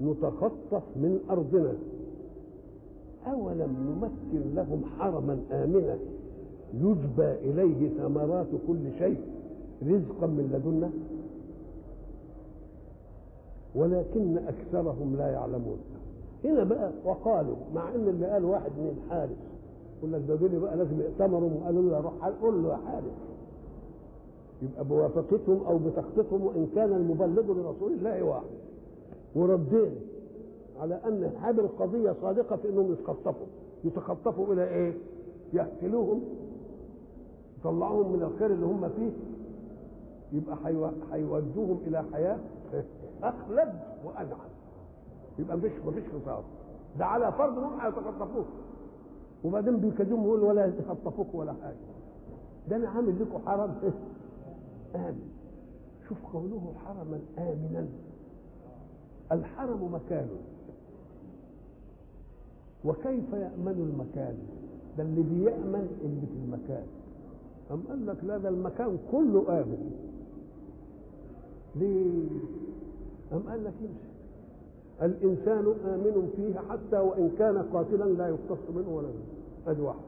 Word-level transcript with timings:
نتخطف 0.00 0.82
من 0.96 1.20
أرضنا. 1.30 1.74
أولم 3.26 3.76
نمكن 4.02 4.54
لهم 4.54 4.82
حرما 4.98 5.38
آمنا؟ 5.50 5.98
يجبى 6.74 7.32
إليه 7.50 7.88
ثمرات 7.98 8.46
كل 8.68 8.92
شيء 8.98 9.20
رزقا 9.82 10.26
من 10.26 10.50
لدنا. 10.52 10.90
ولكن 13.74 14.38
أكثرهم 14.38 15.16
لا 15.18 15.30
يعلمون. 15.30 15.78
هنا 16.44 16.64
بقى 16.64 16.90
وقالوا 17.04 17.56
مع 17.74 17.94
إن 17.94 18.08
اللي 18.08 18.26
قال 18.26 18.44
واحد 18.44 18.70
من 18.78 18.96
الحارس 19.04 19.30
يقول 19.98 20.12
لك 20.12 20.22
ده 20.28 20.58
بقى 20.58 20.76
لازم 20.76 21.00
يأتمروا 21.00 21.50
وقالوا 21.60 21.90
له 21.90 22.00
روح 22.00 22.28
قول 22.42 22.62
له 22.62 22.68
يا 22.68 22.76
حارس. 22.76 23.16
يبقى 24.62 24.84
بوافقتهم 24.84 25.64
أو 25.66 25.78
بتخطيطهم 25.78 26.46
وإن 26.46 26.66
كان 26.74 26.92
المبلغ 26.92 27.42
لرسول 27.52 27.92
الله 27.92 28.22
واحد. 28.22 28.65
وردينا 29.36 29.90
على 30.80 30.94
أن 30.94 31.24
هذه 31.42 31.60
القضية 31.60 32.14
صادقة 32.22 32.56
في 32.56 32.68
أنهم 32.68 32.92
يتخطفوا. 32.92 33.46
يتخطفوا 33.84 34.52
إلى 34.54 34.64
إيه؟ 34.68 34.94
يقتلوهم 35.52 36.22
يطلعوهم 37.60 38.12
من 38.12 38.22
الخير 38.22 38.50
اللي 38.52 38.66
هم 38.66 38.88
فيه 38.88 39.10
يبقى 40.32 40.56
هيودوهم 41.12 41.78
إلى 41.86 42.04
حياة 42.12 42.38
أخلد 43.22 43.72
وانعم 44.04 44.48
يبقى 45.38 45.56
مفيش 45.56 45.72
مفيش 45.86 46.04
خطاب 46.08 46.44
ده 46.98 47.06
على 47.06 47.32
فرض 47.32 47.58
إنهم 47.58 47.80
هيتخطفوك. 47.80 48.46
وبعدين 49.44 49.76
بيكلموا 49.76 50.26
يقول 50.26 50.42
ولا 50.42 50.66
يتخطفوك 50.66 51.34
ولا 51.34 51.52
حاجة. 51.52 51.76
ده 52.68 52.76
أنا 52.76 52.88
عامل 52.88 53.20
لكم 53.22 53.38
حرم 53.46 53.74
امن 54.94 55.28
شوف 56.08 56.18
قوله 56.32 56.72
حرما 56.86 57.20
آمنا. 57.38 57.88
الحرم 59.32 59.94
مكان. 59.94 60.28
وكيف 62.84 63.32
يأمن 63.32 63.90
المكان؟ 63.92 64.36
ده 64.98 65.02
اللي 65.02 65.22
بيأمن 65.22 65.98
اللي 66.04 66.26
في 66.26 66.36
المكان. 66.44 66.86
أم 67.70 67.82
قال 67.88 68.06
لك 68.06 68.16
لا 68.24 68.38
ده 68.38 68.48
المكان 68.48 68.98
كله 69.12 69.44
آمن. 69.48 69.90
ليه؟ 71.76 72.28
أم 73.32 73.42
قال 73.50 73.64
لك 73.64 73.72
يمشي. 73.80 74.16
الإنسان 75.02 75.74
آمن 75.84 76.32
فيه 76.36 76.54
حتى 76.70 76.98
وإن 76.98 77.30
كان 77.38 77.58
قاتلا 77.58 78.04
لا 78.04 78.28
يقتص 78.28 78.70
منه 78.74 78.88
ولا 78.96 79.08
منه 79.08 79.24
أدي 79.66 79.80
واحدة. 79.82 80.00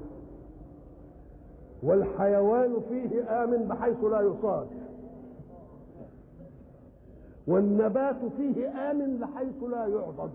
والحيوان 1.82 2.76
فيه 2.88 3.44
آمن 3.44 3.68
بحيث 3.68 4.04
لا 4.04 4.20
يصاد. 4.20 4.66
والنبات 7.48 8.16
فيه 8.36 8.68
آمن 8.90 9.18
بحيث 9.18 9.62
لا 9.70 9.86
يعضد. 9.86 10.30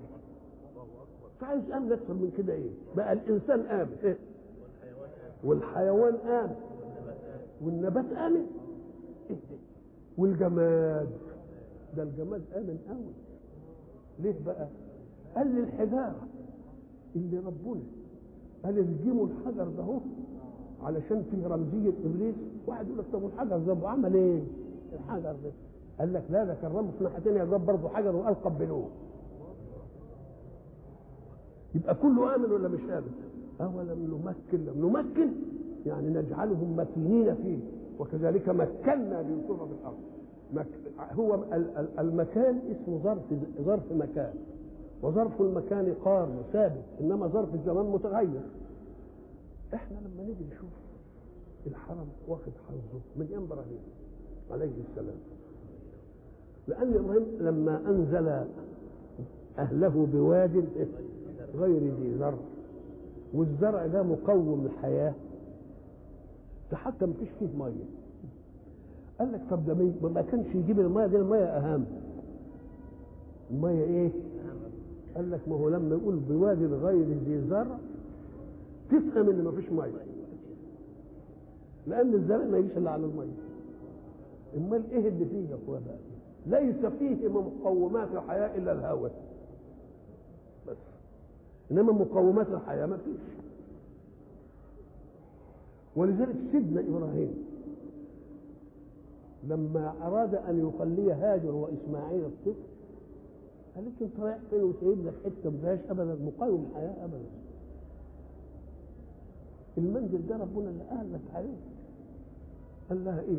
عايز 1.42 1.72
آمن 1.72 1.92
أكثر 1.92 2.14
من 2.14 2.32
كده 2.38 2.54
إيه؟ 2.54 2.70
بقى 2.96 3.14
الإنسان 3.14 3.60
آمن. 3.60 3.96
إيه؟ 4.04 4.18
والحيوان 5.44 6.14
آمن. 6.16 6.56
والنبات 7.62 8.06
آمن. 8.14 8.46
إيه؟ 9.30 9.36
والجماد. 10.18 11.10
ده 11.98 12.04
الجماد 12.04 12.42
آمن 12.56 12.78
قوي 12.90 13.14
ليه 14.20 14.36
بقى؟ 14.46 14.68
قال 15.36 15.56
لي 15.56 15.60
الحجاره 15.60 16.28
اللي 17.16 17.38
ربنا 17.38 17.82
قال 18.66 18.80
الجيموا 18.80 19.28
الحجر 19.28 19.68
ده 19.78 19.84
اهو 19.84 20.00
علشان 20.84 21.24
فيه 21.32 21.48
رمزية 21.48 21.94
إبليس. 22.06 22.36
واحد 22.68 22.88
يقول 22.88 23.00
لك 23.00 23.06
طب 23.14 23.24
والحجر 23.24 23.58
ده 23.58 23.90
عمل 23.90 24.14
إيه؟ 24.16 24.42
الحجر 24.94 25.32
ده. 25.44 25.52
قال 26.00 26.14
لك 26.14 26.24
لا 26.30 26.44
ده 26.44 26.54
كرمه 26.54 26.92
في 26.98 27.04
ناحيتين 27.04 27.36
يا 27.36 27.44
رب 27.44 27.66
برضه 27.66 27.90
حجر 27.90 28.16
وقال 28.16 28.36
قبلوه 28.44 28.90
يبقى 31.76 31.96
كله 31.96 32.36
آمن 32.36 32.52
ولا 32.52 32.68
مش 32.68 32.80
آمن؟ 32.80 33.12
أولم 33.62 34.22
نمكن 34.26 34.66
لم 34.66 34.86
نمكن؟ 34.86 35.30
يعني 35.86 36.08
نجعلهم 36.10 36.76
متينين 36.76 37.36
فيه. 37.36 37.58
وكذلك 38.00 38.50
مكنا 38.50 39.22
ليوسف 39.22 39.62
في 39.64 39.74
الأرض. 39.82 40.68
هو 41.12 41.44
المكان 42.00 42.60
اسمه 42.72 42.98
ظرف 43.04 43.22
ظرف 43.62 43.92
مكان. 43.92 44.34
وظرف 45.02 45.42
المكان 45.42 45.94
قارن 46.06 46.42
ثابت 46.54 46.84
إنما 47.02 47.28
ظرف 47.28 47.54
الزمان 47.54 47.86
متغير. 47.86 48.42
إحنا 49.74 49.98
لما 49.98 50.24
نيجي 50.24 50.44
نشوف 50.52 50.70
الحرم 51.68 52.08
واخد 52.28 52.52
حظه 52.68 53.02
من 53.16 53.46
إبراهيم 53.46 53.80
عليه 54.52 54.82
السلام. 54.90 55.18
لأن 56.68 56.94
إبراهيم 56.94 57.26
لما 57.40 57.82
أنزل 57.90 58.46
أهله 59.60 60.08
بواد 60.14 60.66
غير 61.56 61.94
ذي 61.94 62.18
زرع 62.20 62.38
والزرع 63.34 63.86
ده 63.88 64.04
مقوم 64.04 64.66
الحياة 64.66 65.14
ده 66.72 66.78
حتى 66.78 67.06
ما 67.06 67.14
فيش 67.14 67.30
فيه 67.40 67.48
مية. 67.58 67.86
قال 69.20 69.32
لك 69.32 69.42
طب 69.52 69.66
ده 69.66 69.74
ما 70.10 70.22
كانش 70.22 70.56
يجيب 70.56 70.80
المية 70.80 71.06
دي 71.06 71.16
المية 71.18 71.46
أهم. 71.46 71.86
المية 73.52 73.84
إيه؟ 73.84 74.12
قال 75.16 75.32
لك 75.32 75.40
ما 75.48 75.56
هو 75.56 75.70
لما 75.70 75.96
يقول 75.96 76.16
بواد 76.16 76.64
غير 76.64 77.06
ذي 77.26 77.42
زرع 77.50 77.78
تفهم 78.90 79.30
إن 79.30 79.44
ما 79.44 79.52
فيش 79.52 79.72
مية. 79.72 79.92
لأن 81.88 82.14
الزرع 82.14 82.46
ما 82.46 82.58
يجيش 82.58 82.78
إلا 82.78 82.92
على 82.92 83.06
المية. 83.06 83.34
أمال 84.58 84.84
إيه 84.92 85.08
اللي 85.08 85.26
فيه 85.26 85.50
يا 85.50 85.56
أخويا 85.64 85.80
بقى 85.80 85.96
ليس 86.48 86.86
فيه 86.86 87.28
من 87.28 87.52
مقومات 87.62 88.08
الحياة 88.14 88.58
إلا 88.58 88.72
الهواء 88.72 89.12
بس. 90.68 90.78
إنما 91.72 91.94
مقومات 91.94 92.48
الحياة 92.48 92.86
ما 92.86 92.98
فيش. 92.98 93.22
ولذلك 95.96 96.36
سيدنا 96.52 96.82
إبراهيم 96.82 97.34
لما 99.48 99.94
أراد 100.02 100.36
أن 100.36 100.70
يخلي 100.70 101.12
هاجر 101.14 101.52
وإسماعيل 101.56 102.26
الطفل 102.26 102.64
قال 103.76 103.86
لك 103.86 103.92
أنت 104.02 104.20
رايح 104.20 104.38
فين 104.50 104.64
وسايب 104.64 105.06
لك 105.06 105.14
حتة 105.26 105.50
ما 105.50 105.58
فيهاش 105.62 105.80
ابدا 105.90 106.18
مقاوم 106.26 106.68
الحياة 106.70 107.06
ابدا. 107.06 107.26
المنزل 109.78 110.28
ده 110.28 110.38
ربنا 110.38 110.70
اللي 110.70 110.84
أهلك 110.84 111.22
عليه. 111.34 111.58
قال 112.90 113.06
لها 113.06 113.22
إيه؟ 113.22 113.38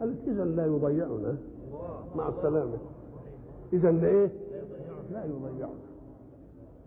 قالت 0.00 0.28
اذا 0.28 0.44
لا 0.44 0.66
يضيعنا. 0.66 1.36
مع 2.16 2.28
السلامة. 2.28 2.78
اذا 3.72 3.90
لإيه؟ 3.90 4.30
لا 5.12 5.24
يضيعنا 5.24 5.74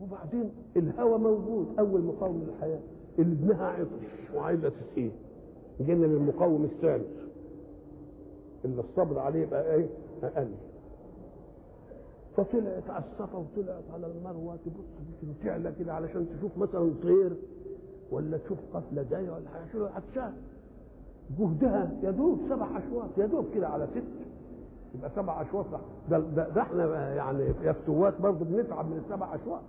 وبعدين 0.02 0.52
الهوى 0.78 1.18
موجود. 1.18 1.68
أول 1.80 2.02
مقاوم 2.02 2.44
للحياة. 2.48 2.80
اللي 3.20 3.34
ابنها 3.34 3.66
عطش 3.68 4.34
وعايزة 4.36 4.70
تسقيه. 4.70 5.12
جينا 5.82 6.06
للمقاوم 6.06 6.64
الثالث. 6.64 7.20
اللي 8.66 8.82
الصبر 8.82 9.20
عليه 9.20 9.40
يبقى 9.42 9.76
إيه؟ 9.76 9.88
أقل. 10.24 10.52
فطلعت 12.38 12.90
على 12.90 13.04
الصفا 13.12 13.38
وطلعت 13.38 13.84
على 13.94 14.08
المروة. 14.08 14.56
تبص 14.56 15.36
تعلى 15.44 15.74
كده 15.80 15.94
علشان 15.94 16.28
تشوف 16.38 16.58
مثلا 16.58 16.92
طير. 17.04 17.32
ولا 18.12 18.38
تشوف 18.38 18.58
قفلة 18.74 19.06
جاية 19.12 19.30
ولا 19.32 19.50
حاجة. 19.50 19.90
عطشان. 19.96 20.34
جهدها 21.40 21.92
يا 22.04 22.12
دوب 22.12 22.40
سبع 22.50 22.78
أشواط. 22.78 23.10
يا 23.18 23.26
دوب 23.26 23.46
كده 23.56 23.68
على 23.68 23.88
ست. 23.88 24.29
يبقى 24.96 25.10
سبع 25.16 25.42
أشواط 25.42 25.66
ده, 26.10 26.20
ده, 26.20 26.50
ده 26.50 26.62
إحنا 26.62 27.16
يعني 27.16 27.44
يا 27.64 27.72
فتوات 27.74 28.22
برضه 28.22 28.46
بنتعب 28.46 28.86
من 28.86 28.98
السبع 29.06 29.36
أشواط. 29.36 29.62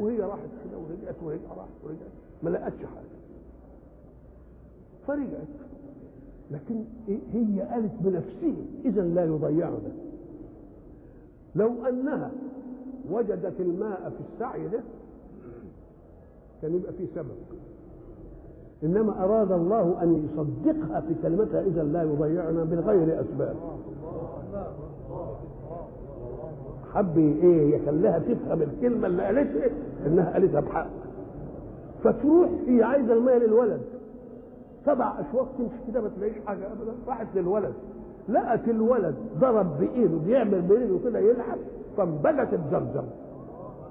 وهي 0.00 0.20
راحت 0.20 0.48
كده 0.64 0.78
ورجعت 0.78 1.14
وهي 1.22 1.38
راحت 1.56 1.68
ورجعت. 1.84 2.10
ما 2.42 2.50
لقتش 2.50 2.78
حاجة. 2.78 3.18
فرجعت. 5.06 5.48
لكن 6.50 6.84
هي 7.32 7.60
قالت 7.62 7.92
بنفسها 8.00 8.64
اذا 8.84 9.02
لا 9.02 9.24
يضيعنا 9.24 9.92
لو 11.54 11.86
أنها 11.86 12.30
وجدت 13.10 13.60
الماء 13.60 14.10
في 14.10 14.34
السعي 14.34 14.68
ده 14.68 14.80
كان 16.62 16.74
يبقى 16.74 16.92
فيه 16.92 17.06
سبب. 17.14 17.36
إنما 18.84 19.24
أراد 19.24 19.52
الله 19.52 20.02
أن 20.02 20.24
يصدقها 20.24 21.00
في 21.00 21.14
كلمتها 21.22 21.60
اذا 21.60 21.82
لا 21.82 22.02
يضيعنا 22.02 22.64
بغير 22.64 23.20
أسباب. 23.20 23.56
حب 26.94 27.18
إيه 27.18 27.76
يخليها 27.76 28.18
تفهم 28.18 28.62
الكلمة 28.62 29.06
اللي 29.06 29.22
قالتها 29.22 29.70
إنها 30.06 30.32
قالتها 30.32 30.60
بحق. 30.60 30.88
فتروح 32.04 32.50
هي 32.66 32.82
عايزة 32.82 33.12
الميه 33.12 33.38
للولد. 33.38 33.80
سبع 34.86 35.20
اشواط 35.20 35.46
تمشي 35.58 35.92
كده 35.92 36.00
ما 36.00 36.08
تلاقيش 36.16 36.36
حاجة 36.46 36.66
ابدا. 36.66 36.92
راحت 37.08 37.26
للولد. 37.34 37.74
لقت 38.28 38.68
الولد 38.68 39.14
ضرب 39.40 39.78
بإيده 39.78 40.18
بيعمل 40.26 40.62
بايده 40.62 40.98
كده 41.04 41.18
يلعب 41.18 41.58
فانبجت 41.96 42.52
الزمزم. 42.52 43.04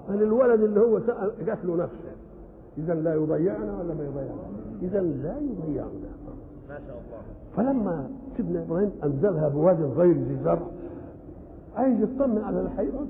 قال 0.08 0.24
الولد 0.24 0.62
اللي 0.62 0.80
هو 0.80 1.00
سأل 1.00 1.32
جات 1.46 1.66
له 1.66 1.76
نفسه. 1.76 2.12
اذا 2.78 2.94
لا 2.94 3.14
يضيعنا 3.14 3.78
ولا 3.80 3.94
ما 3.94 4.04
يضيعنا. 4.04 4.67
إذا 4.82 5.02
لا 5.02 5.36
يضيعنا 5.38 6.12
ما 6.70 6.80
شاء 6.88 7.02
الله. 7.08 7.22
فلما 7.56 8.10
سيدنا 8.38 8.64
إبراهيم 8.64 8.92
أنزلها 9.04 9.50
بواد 9.50 9.82
غير 9.82 10.14
ذي 10.14 10.38
زرع 10.44 10.68
عايز 11.76 12.02
يطمن 12.02 12.42
على 12.44 12.62
الحقيقة 12.62 13.06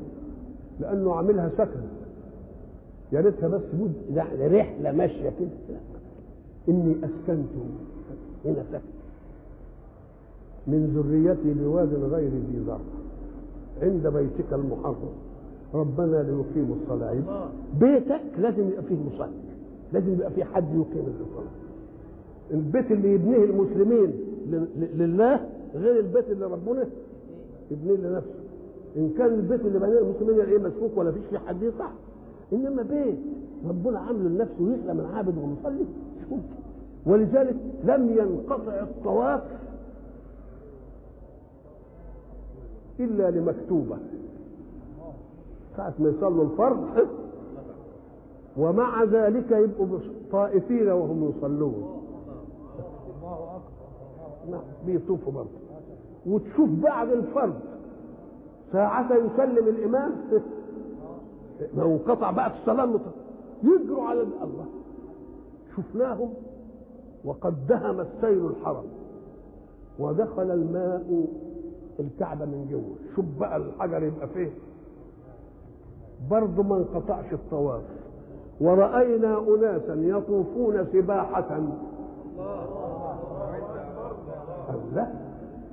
لأنه 0.80 1.16
عاملها 1.16 1.50
سكن. 1.58 1.80
يا 3.12 3.22
ريتها 3.22 3.48
بس 3.48 3.62
مد 3.74 3.94
يعني 4.16 4.48
رحلة 4.60 4.92
ماشية 4.92 5.30
كده. 5.30 5.50
لا. 5.70 5.78
إني 6.70 6.96
أسكنت 6.96 7.50
هنا 8.46 8.64
سكن. 8.72 8.98
من 10.68 10.86
ذريتي 10.96 11.54
بواد 11.54 11.94
غير 11.94 12.30
ذي 12.30 12.64
زرع. 12.66 12.80
عند 13.82 14.08
بيتك 14.08 14.54
المحرم. 14.54 15.14
ربنا 15.74 16.18
ليقيموا 16.24 16.76
الصلاة. 16.84 17.12
يبقى 17.12 17.50
بيتك 17.80 18.22
لازم 18.40 18.68
يبقى 18.70 18.84
فيه 18.84 18.96
مصلي. 18.96 19.32
لازم 19.94 20.14
يبقى 20.14 20.32
فيه 20.32 20.44
حد 20.44 20.64
يقيم 20.74 21.06
الصلاه 21.22 21.44
البيت 22.52 22.92
اللي 22.92 23.14
يبنيه 23.14 23.44
المسلمين 23.44 24.14
لله 24.96 25.50
غير 25.76 26.00
البيت 26.00 26.30
اللي 26.30 26.46
ربنا 26.46 26.86
يبنيه 27.72 27.96
لنفسه. 27.96 28.40
إن 28.98 29.10
كان 29.18 29.34
البيت 29.34 29.62
اللي 29.62 29.80
بناه 29.80 30.00
المسلمين 30.00 30.40
إيه 30.42 30.58
مسفوك 30.58 30.92
ولا 30.98 31.12
فيش 31.12 31.22
فيه 31.30 31.38
حد 31.38 31.62
يصح. 31.64 31.92
إنما 32.54 32.82
بيت 32.82 33.16
ربنا 33.70 34.00
عامله 34.00 34.30
لنفسه 34.30 34.64
ويخلى 34.64 34.94
من 34.94 35.06
عابد 35.14 35.38
ومصلي 35.38 35.86
ولذلك 37.06 37.56
لم 37.84 38.10
ينقطع 38.18 38.80
الطواف 38.80 39.42
إلا 43.00 43.32
لمكتوبة. 43.32 43.98
ساعة 45.78 45.94
ما 46.00 46.10
يصلوا 46.10 46.44
الفرض 46.44 46.88
ومع 48.58 49.04
ذلك 49.04 49.52
يبقوا 49.52 50.00
طائفين 50.32 50.90
وهم 50.90 51.30
يصلون. 51.30 52.04
نعم 54.52 54.62
بيطوفوا 54.86 55.32
برضه. 55.34 55.50
وتشوف 56.26 56.70
بعد 56.70 57.10
الفرض 57.10 57.60
ساعة 58.72 59.14
يسلم 59.16 59.68
الإمام 59.68 60.12
ما 61.74 61.84
انقطع 61.84 62.32
بقى 62.32 62.52
الصلاة 62.60 63.00
يجروا 63.64 64.04
على 64.04 64.22
الله. 64.22 64.66
شفناهم 65.78 66.34
وقد 67.26 67.68
دهم 67.68 68.00
السيل 68.00 68.46
الحرم 68.46 68.86
ودخل 70.00 70.52
الماء 70.52 71.26
الكعبة 72.00 72.46
من 72.46 72.68
جوه. 72.72 73.16
شوف 73.16 73.26
بقى 73.40 73.58
الحجر 73.58 74.04
يبقى 74.04 74.28
فيه 74.28 74.50
برضه 76.30 76.64
ما 76.64 76.78
انقطعش 76.78 77.34
الطواف. 77.34 77.82
ورأينا 78.62 79.40
أناسا 79.40 79.94
يطوفون 79.94 80.86
سباحة. 80.94 81.58
الله. 84.70 85.14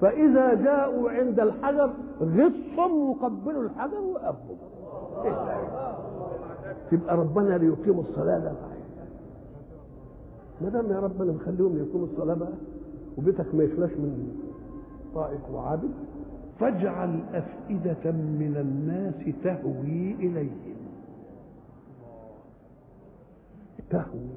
فإذا 0.00 0.54
جاءوا 0.54 1.10
عند 1.10 1.40
الحجر 1.40 1.90
غصهم 2.20 3.10
وقبلوا 3.10 3.62
الحجر 3.62 4.00
ده؟ 4.22 4.54
تبقى 6.90 7.16
ربنا 7.16 7.58
ليقيموا 7.58 8.02
الصلاة 8.10 8.38
ده. 8.38 8.52
ما 10.60 10.68
دام 10.68 10.92
يا 10.92 11.00
ربنا 11.00 11.32
مخليهم 11.32 11.76
يقيموا 11.78 12.06
الصلاة 12.06 12.34
بقى 12.34 12.52
وبيتك 13.18 13.54
ما 13.54 13.64
يخلاش 13.64 13.90
من 13.90 14.36
طائف 15.14 15.40
وعابد 15.54 15.90
فاجعل 16.60 17.20
أفئدة 17.34 18.10
من 18.12 18.56
الناس 18.60 19.14
تهوي 19.44 20.12
إليهم. 20.14 20.73
تهوي. 23.94 24.28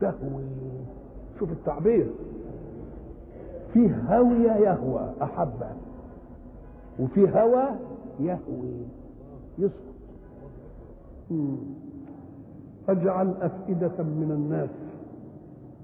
تهوي. 0.00 0.44
شوف 1.38 1.52
التعبير. 1.52 2.06
فيه 3.72 3.96
هوية 4.08 4.52
يهوى 4.52 5.10
أحب 5.22 5.62
وفي 7.00 7.40
هوى 7.40 7.64
يهوي. 8.20 8.74
يسقط 9.58 9.94
مم. 11.30 11.56
فاجعل 12.86 13.34
أفئدة 13.40 14.02
من 14.02 14.30
الناس 14.30 14.70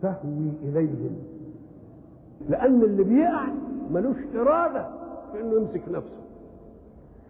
تهوي 0.02 0.50
إليهم. 0.62 1.16
لأن 2.48 2.82
اللي 2.82 3.04
بيقع 3.04 3.46
ملوش 3.90 4.16
إرادة 4.36 4.86
في 5.32 5.40
إنه 5.40 5.54
يمسك 5.56 5.88
نفسه. 5.88 6.24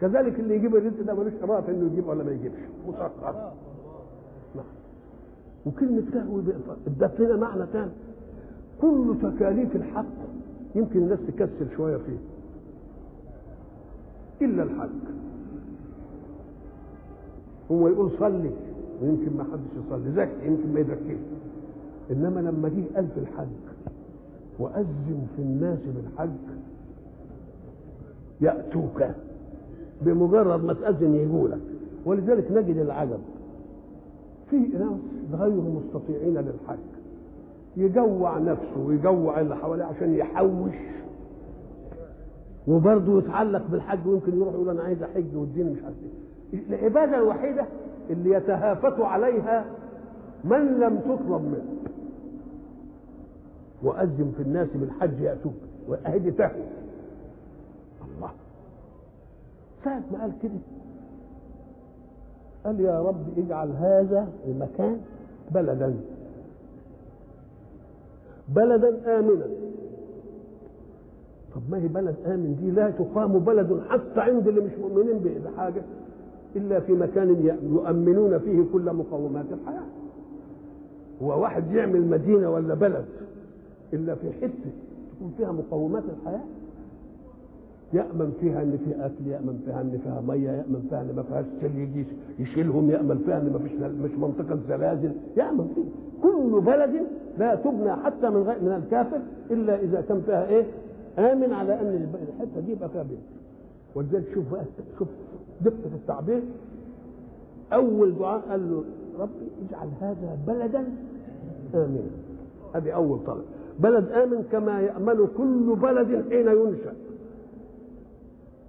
كذلك 0.01 0.41
اللي 0.41 0.55
يجيب 0.57 0.77
الرزق 0.77 1.03
ده 1.03 1.15
ملوش 1.15 1.33
إرادة 1.43 1.67
في 1.67 1.71
إنه 1.73 1.87
يجيب 1.93 2.07
ولا 2.09 2.25
ما 2.25 2.31
يجيبش. 2.33 2.59
نعم 2.99 3.35
وكلمة 5.67 6.03
تهوي 6.13 6.43
ادت 6.87 7.21
لنا 7.21 7.37
معنى 7.37 7.67
تاني 7.73 7.91
كل 8.81 9.15
تكاليف 9.23 9.77
الحق 9.77 10.05
يمكن 10.75 10.99
الناس 10.99 11.19
تكسل 11.29 11.77
شوية 11.77 11.97
فيه. 11.97 12.19
إلا 14.47 14.63
الحج 14.63 14.89
هو 17.71 17.89
يقول 17.89 18.11
صلي 18.19 18.51
ويمكن 19.03 19.37
ما 19.37 19.45
حدش 19.45 19.87
يصلي. 19.87 20.13
زكي 20.13 20.47
يمكن 20.47 20.75
ما 20.75 20.81
يزكيش. 20.81 21.19
إنما 22.11 22.41
لما 22.41 22.69
جه 22.69 22.95
قال 22.97 23.07
في 23.15 23.21
الحج 23.21 23.47
وأذن 24.59 25.27
في 25.37 25.43
الناس 25.43 25.79
بالحج 25.79 26.31
يأتوك. 28.41 29.05
بمجرد 30.03 30.65
ما 30.65 30.73
تأذن 30.73 31.15
يجوا 31.15 31.49
لك 31.49 31.61
ولذلك 32.07 32.51
نجد 32.53 32.77
العجب. 32.77 33.21
في 34.51 34.57
ناس 34.57 34.99
غير 35.33 35.51
مستطيعين 35.61 36.35
للحج 36.35 36.79
يجوع 37.77 38.39
نفسه 38.39 38.79
ويجوع 38.87 39.41
اللي 39.41 39.57
حواليه 39.57 39.85
عشان 39.85 40.15
يحوش. 40.15 40.75
وبرضه 42.69 43.19
يتعلق 43.19 43.67
بالحج 43.71 44.07
ويمكن 44.07 44.37
يروح 44.37 44.55
يقول 44.55 44.69
أنا 44.69 44.83
عايز 44.83 45.03
أحج 45.03 45.37
والدين 45.37 45.73
مش 45.73 45.83
عارف 45.85 45.97
إيه. 46.53 46.61
العبادة 46.69 47.17
الوحيدة 47.19 47.65
اللي 48.11 48.31
يتهافت 48.31 49.01
عليها 49.01 49.65
من 50.45 50.81
لم 50.81 50.99
تطلب 50.99 51.43
منه. 51.43 51.65
وأذن 53.83 54.33
في 54.37 54.43
الناس 54.43 54.69
بالحج 54.75 55.21
يأتوك 55.21 55.55
وأهدي 55.89 56.31
تهوى. 56.31 56.65
الله. 58.17 58.31
ساعة 59.85 60.03
ما 60.13 60.21
قال 60.21 60.33
كده 60.43 60.53
قال 62.65 62.81
يا 62.81 63.03
رب 63.03 63.39
اجعل 63.39 63.69
هذا 63.71 64.29
المكان 64.47 65.01
بلدا. 65.51 65.95
بلدا 68.49 69.19
آمنا. 69.19 69.47
طب 71.55 71.61
ما 71.71 71.79
هي 71.79 71.89
بلد 71.89 72.17
آمن 72.27 72.57
دي؟ 72.61 72.71
لا 72.71 72.91
تقام 72.91 73.39
بلد 73.39 73.83
حتى 73.89 74.21
عند 74.21 74.49
اللي 74.49 74.61
مش 74.61 74.73
مؤمنين 74.81 75.19
بحاجة 75.45 75.83
إلا 76.57 76.81
في 76.81 76.93
مكان 76.93 77.57
يؤمنون 77.73 78.39
فيه 78.39 78.65
كل 78.73 78.93
مقومات 78.93 79.47
الحياة. 79.53 79.87
هو 81.23 81.43
واحد 81.43 81.71
يعمل 81.73 82.07
مدينة 82.07 82.51
ولا 82.51 82.75
بلد 82.75 83.05
إلا 83.93 84.15
في 84.15 84.33
حتة 84.33 84.71
تكون 85.17 85.35
فيها 85.37 85.53
مقومات 85.53 86.03
الحياة؟ 86.19 86.45
يأمن 87.95 88.33
فيها 88.41 88.63
إن 88.63 88.79
فيها 88.85 89.07
أكل 89.07 89.27
يأمن 89.27 89.63
فيها 89.65 89.81
إن 89.81 89.99
فيها 90.05 90.21
مية 90.29 90.51
يأمن 90.51 90.87
فيها 90.91 91.01
إن 91.03 91.13
ما 91.17 91.23
فيهاش 91.23 91.45
سيل 91.61 91.79
يجي 91.79 92.05
يشيلهم 92.39 92.91
يأمن 92.91 93.19
فيها 93.27 93.39
إن 93.41 93.53
ما 93.53 93.59
فيش 93.59 93.73
مش 93.73 94.19
منطقة 94.19 94.59
زلازل 94.69 95.13
يأمن 95.37 95.69
فيها. 95.75 95.85
كل 96.23 96.61
بلد 96.61 97.07
لا 97.39 97.55
تبنى 97.55 97.93
حتى 97.93 98.31
من 98.31 98.43
غير 98.43 98.63
من 98.63 98.83
الكافر 98.85 99.21
إلا 99.51 99.81
إذا 99.81 100.01
كان 100.01 100.21
فيها 100.21 100.47
إيه؟ 100.49 100.65
آمن 101.19 101.53
على 101.53 101.81
أن 101.81 102.09
الحتة 102.29 102.61
دي 102.61 102.73
يبقى 102.73 102.89
فيها 102.89 103.03
بيت. 103.03 103.19
ولذلك 103.95 104.25
شوف 104.35 104.53
بقى 104.53 104.65
شوف 104.99 105.09
دقة 105.61 105.95
التعبير. 105.95 106.43
أول 107.73 108.19
دعاء 108.19 108.41
قال 108.51 108.71
له 108.71 108.85
ربي 109.19 109.49
اجعل 109.69 109.89
هذا 110.01 110.39
بلدا 110.47 110.85
آمنا. 111.75 112.01
هذه 112.75 112.91
أول 112.91 113.19
طلب. 113.27 113.45
بلد 113.81 114.09
آمن 114.13 114.43
كما 114.53 114.81
يأمن 114.81 115.29
كل 115.37 115.77
بلد 115.83 116.25
حين 116.31 116.47
ينشأ. 116.49 116.93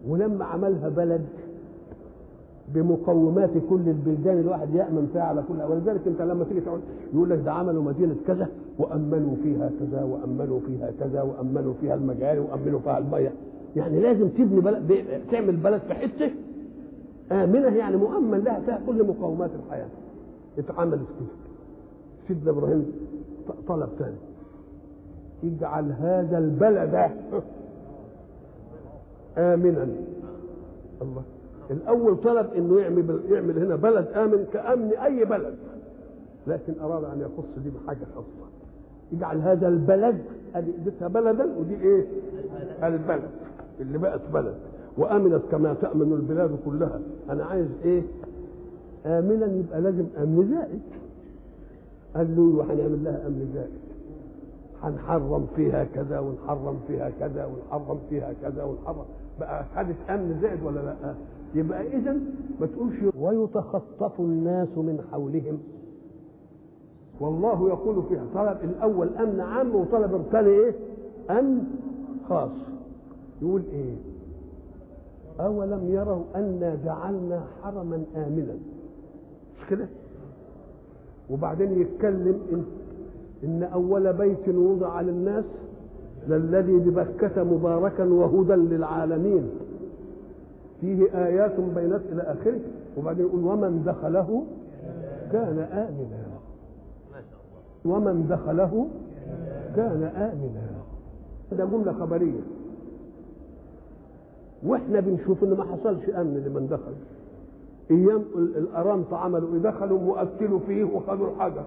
ولما 0.07 0.45
عملها 0.45 0.89
بلد 0.89 1.25
بمقومات 2.74 3.50
كل 3.69 3.89
البلدان 3.89 4.38
الواحد 4.39 4.75
يأمن 4.75 5.09
فيها 5.13 5.21
على 5.21 5.43
كل 5.47 5.62
ولذلك 5.71 6.07
انت 6.07 6.21
لما 6.21 6.43
تيجي 6.43 6.62
تقول 6.62 6.79
يقول 7.13 7.29
لك 7.29 7.39
ده 7.45 7.51
عملوا 7.51 7.83
مدينة 7.83 8.15
كذا 8.27 8.47
وأمنوا 8.79 9.35
فيها 9.43 9.71
كذا 9.79 10.03
وأمنوا 10.03 10.59
فيها 10.67 10.91
كذا 11.00 11.21
وأمنوا 11.21 11.74
فيها 11.81 11.95
المجاري 11.95 12.39
وأمنوا 12.39 12.79
فيها 12.79 12.97
المية 12.97 13.31
يعني 13.75 14.00
لازم 14.00 14.29
تبني 14.29 14.59
بلد 14.62 15.05
تعمل 15.31 15.55
بلد 15.55 15.81
في 15.81 15.93
حتة 15.93 16.31
آمنة 17.31 17.75
يعني 17.75 17.97
مؤمن 17.97 18.39
لها 18.39 18.59
فيها 18.59 18.79
كل 18.88 19.03
مقومات 19.07 19.50
الحياة. 19.65 19.88
اتعملت 20.57 21.01
كده. 21.19 21.27
سيدنا 22.27 22.51
إبراهيم 22.51 22.85
طلب 23.67 23.89
ثاني. 24.00 24.15
اجعل 25.43 25.91
هذا 25.91 26.38
البلد 26.38 26.95
آمنا. 29.38 29.88
الله. 31.01 31.24
الأول 31.72 32.18
طلب 32.18 32.54
إنه 32.54 32.80
يعمل 32.80 33.20
يعمل 33.30 33.58
هنا 33.58 33.75
بلد 33.75 34.08
آمن 34.08 34.46
كأمن 34.54 34.92
أي 34.94 35.25
بلد. 35.25 35.56
لكن 36.48 36.74
أراد 36.82 37.04
أن 37.04 37.22
يخص 37.22 37.63
دي 37.63 37.70
بحاجة 37.70 38.06
خاصة. 38.15 38.50
يجعل 39.12 39.38
هذا 39.42 39.68
البلد 39.68 40.18
ادي 40.56 40.72
بلدا 41.01 41.58
ودي 41.58 41.75
إيه؟ 41.82 42.06
البلد. 42.84 43.30
اللي 43.80 43.98
بقت 43.98 44.22
بلد. 44.34 44.56
وأمنت 44.98 45.42
كما 45.51 45.74
تأمن 45.82 46.13
البلاد 46.13 46.58
كلها. 46.65 47.00
أنا 47.30 47.46
عايز 47.46 47.68
إيه؟ 47.86 48.01
آمنا 49.06 49.46
يبقى 49.46 49.82
لازم 49.82 50.06
أمن 50.18 50.56
زائد 50.56 50.82
قال 52.15 52.36
له 52.36 52.42
وهنعمل 52.42 53.04
لها 53.04 53.27
أمن 53.27 53.51
زائد 53.54 53.94
هنحرم 54.86 55.48
فيها 55.56 55.84
كذا 55.84 56.20
ونحرم 56.20 56.80
فيها 56.88 57.10
كذا 57.10 57.46
ونحرم 57.46 58.00
فيها 58.10 58.34
كذا 58.42 58.63
ونحرم 58.63 59.06
بقى 59.39 59.65
خدت 59.75 59.96
أمن 60.10 60.39
زائد 60.42 60.63
ولا 60.63 60.80
لا؟ 60.80 61.15
يبقى 61.56 61.88
اذا 61.88 62.13
ما 62.60 62.65
تقولش 62.68 62.96
ويتخطف 63.20 64.20
الناس 64.20 64.68
من 64.77 65.01
حولهم. 65.12 65.60
والله 67.20 67.68
يقول 67.70 68.04
فيها 68.10 68.24
طلب 68.34 68.58
الأول 68.63 69.10
أمن 69.20 69.39
عام 69.39 69.75
وطلب 69.75 70.15
الثاني 70.15 70.50
إيه؟ 70.50 70.74
أمن 71.30 71.63
خاص. 72.30 72.50
يقول 73.42 73.63
إيه؟ 73.74 73.96
أولم 75.39 75.89
يروا 75.89 76.24
انا 76.36 76.77
جعلنا 76.86 77.44
حرما 77.63 78.04
آمنا. 78.15 78.54
مش 79.62 79.70
كده؟ 79.70 79.88
وبعدين 81.30 81.82
يتكلم 81.82 82.42
إن, 83.45 83.63
أول 83.63 84.13
بيت 84.13 84.49
وضع 84.49 85.01
للناس 85.01 85.45
للذي 86.27 86.71
ببكة 86.77 87.43
مباركا 87.43 88.03
وهدى 88.03 88.53
للعالمين. 88.53 89.49
فيه 90.81 91.25
آيات 91.25 91.59
بينات 91.59 92.01
إلى 92.11 92.21
آخره. 92.21 92.59
وبعدين 92.97 93.25
يقول 93.25 93.45
ومن 93.45 93.83
دخله 93.85 94.43
كان 95.31 95.59
آمنا. 95.59 96.25
ومن 97.85 98.27
دخله 98.27 98.87
كان 99.75 100.03
آمنا. 100.03 100.67
ده 101.51 101.65
جملة 101.65 101.93
خبرية. 101.93 102.41
وإحنا 104.65 104.99
بنشوف 104.99 105.43
ان 105.43 105.49
ما 105.49 105.63
حصلش 105.63 106.09
أمن 106.09 106.43
لمن 106.47 106.67
دخل. 106.67 106.93
أيام 107.91 108.23
الأرامطة 108.35 109.17
عملوا 109.17 109.53
إيه 109.53 109.59
دخلوا 109.59 109.99
واكلوا 109.99 110.59
فيه 110.59 110.83
وخدوا 110.83 111.27
الحجر. 111.29 111.63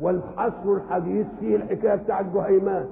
والحصر 0.00 0.72
الحديث 0.74 1.26
فيه 1.40 1.56
الحكاية 1.56 1.94
بتاع 1.94 2.20
الجهيمان 2.20 2.86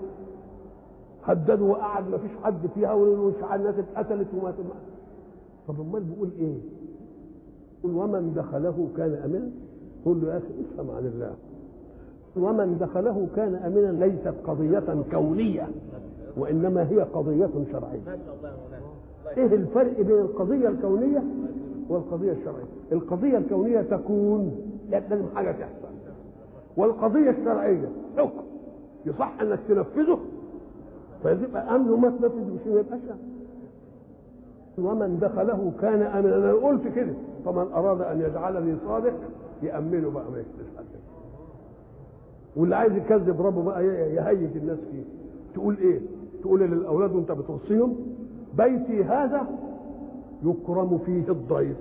هددوا 1.25 1.69
وقعد 1.71 2.09
ما 2.09 2.19
فيش 2.19 2.31
حد 2.43 2.67
فيها 2.75 2.93
ومش 2.93 3.35
الناس 3.55 3.75
اتقتلت 3.79 4.29
وما 4.35 4.55
طب 5.69 5.81
أمال 5.81 6.03
بيقول 6.03 6.31
إيه؟ 6.39 6.55
يقول 7.81 7.97
ومن 7.97 8.33
دخله 8.37 8.89
كان 8.97 9.15
أمنا؟ 9.25 9.51
قول 10.05 10.21
له 10.23 10.33
يا 10.33 10.39
أخي 10.39 10.47
افهم 10.75 10.91
عن 10.97 11.07
الله 11.07 11.35
ومن 12.37 12.79
دخله 12.79 13.27
كان 13.37 13.55
أمنا 13.55 14.05
ليست 14.05 14.35
قضية 14.47 15.03
كونية 15.11 15.69
وإنما 16.37 16.89
هي 16.91 17.01
قضية 17.01 17.51
شرعية. 17.73 18.19
إيه 19.37 19.47
الفرق 19.55 20.01
بين 20.01 20.19
القضية 20.19 20.69
الكونية 20.69 21.23
والقضية 21.89 22.33
الشرعية؟ 22.33 22.65
القضية 22.93 23.39
الكونية 23.39 23.81
تكون 23.83 24.53
لازم 24.91 25.25
حاجة 25.35 25.53
تحصل. 25.53 25.95
والقضية 26.79 27.31
الشرعية. 27.31 27.89
حكم. 28.17 28.41
يصح 29.07 29.41
أنك 29.41 29.59
تنفذه. 29.69 30.19
فيبقى 31.23 31.77
امن 31.77 31.91
وما 31.91 32.09
تنفذ 32.09 32.53
مش 32.55 32.67
ما 32.67 32.81
يبقاش 32.81 33.01
ومن 34.79 35.19
دخله 35.19 35.73
كان 35.81 36.03
آمنا. 36.03 36.37
أنا 36.37 36.53
قلت 36.53 36.89
كده. 36.89 37.13
فمن 37.45 37.73
أراد 37.73 38.01
أن 38.01 38.21
يجعلني 38.21 38.77
صادق 38.87 39.15
يأمنه 39.63 40.11
بقى 40.11 40.31
ما 40.31 40.39
يكتبش 40.39 40.77
حد 40.79 40.85
واللي 42.57 42.77
عايز 42.77 42.93
يكذب 42.93 43.43
ربه 43.43 43.63
بقى 43.63 43.85
يهيج 43.87 44.57
الناس 44.57 44.79
فيه. 44.79 45.03
تقول 45.55 45.77
إيه؟ 45.79 46.01
تقول 46.43 46.61
للأولاد 46.61 47.15
وأنت 47.15 47.33
بتوصيهم 47.33 47.97
بيتي 48.59 49.05
هذا 49.05 49.47
يكرم 50.45 50.99
فيه 51.07 51.29
الضيف. 51.29 51.77